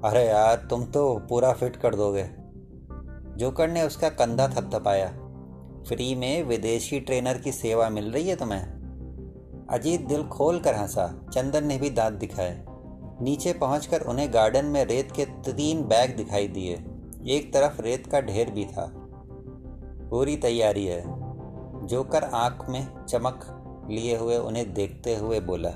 अरे 0.05 0.27
यार, 0.27 0.55
तुम 0.55 0.85
तो 0.85 1.15
पूरा 1.29 1.53
फिट 1.53 1.75
कर 1.75 1.95
दोगे। 1.95 2.29
जोकर 3.37 3.69
ने 3.69 3.83
उसका 3.83 4.09
कंधा 4.09 4.47
थपथपाया। 4.47 5.22
फ्री 5.87 6.15
में 6.15 6.43
विदेशी 6.43 6.99
ट्रेनर 6.99 7.37
की 7.37 7.51
सेवा 7.51 7.89
मिल 7.89 8.11
रही 8.11 8.29
है 8.29 8.35
तुम्हें? 8.35 8.63
अजीत 9.69 10.01
दिल 10.01 10.23
खोल 10.23 10.59
कर 10.59 10.75
हंसा। 10.75 11.25
चंदन 11.33 11.63
ने 11.65 11.77
भी 11.77 11.89
दांत 11.89 12.13
दिखाए। 12.13 12.65
नीचे 13.21 13.53
पहुंचकर 13.53 14.01
उन्हें 14.01 14.33
गार्डन 14.33 14.65
में 14.65 14.85
रेत 14.85 15.11
के 15.11 15.25
तीन 15.25 15.81
बैग 15.81 16.15
दिखाई 16.15 16.47
दिए। 16.47 16.73
एक 17.35 17.53
तरफ़ 17.53 17.81
रेत 17.81 18.07
का 18.07 18.21
ढेर 18.21 18.49
भी 18.49 18.65
था। 18.65 18.91
पूरी 20.09 20.37
तैयारी 20.37 20.85
है। 20.85 21.03
जोकर 21.87 22.23
आँख 22.23 22.69
में 22.69 23.05
चमक 23.05 23.59
लिए 23.89 24.17
हुए 24.17 24.37
उन्हें 24.37 24.73
देखते 24.73 25.15
हुए 25.15 25.39
बोला 25.39 25.69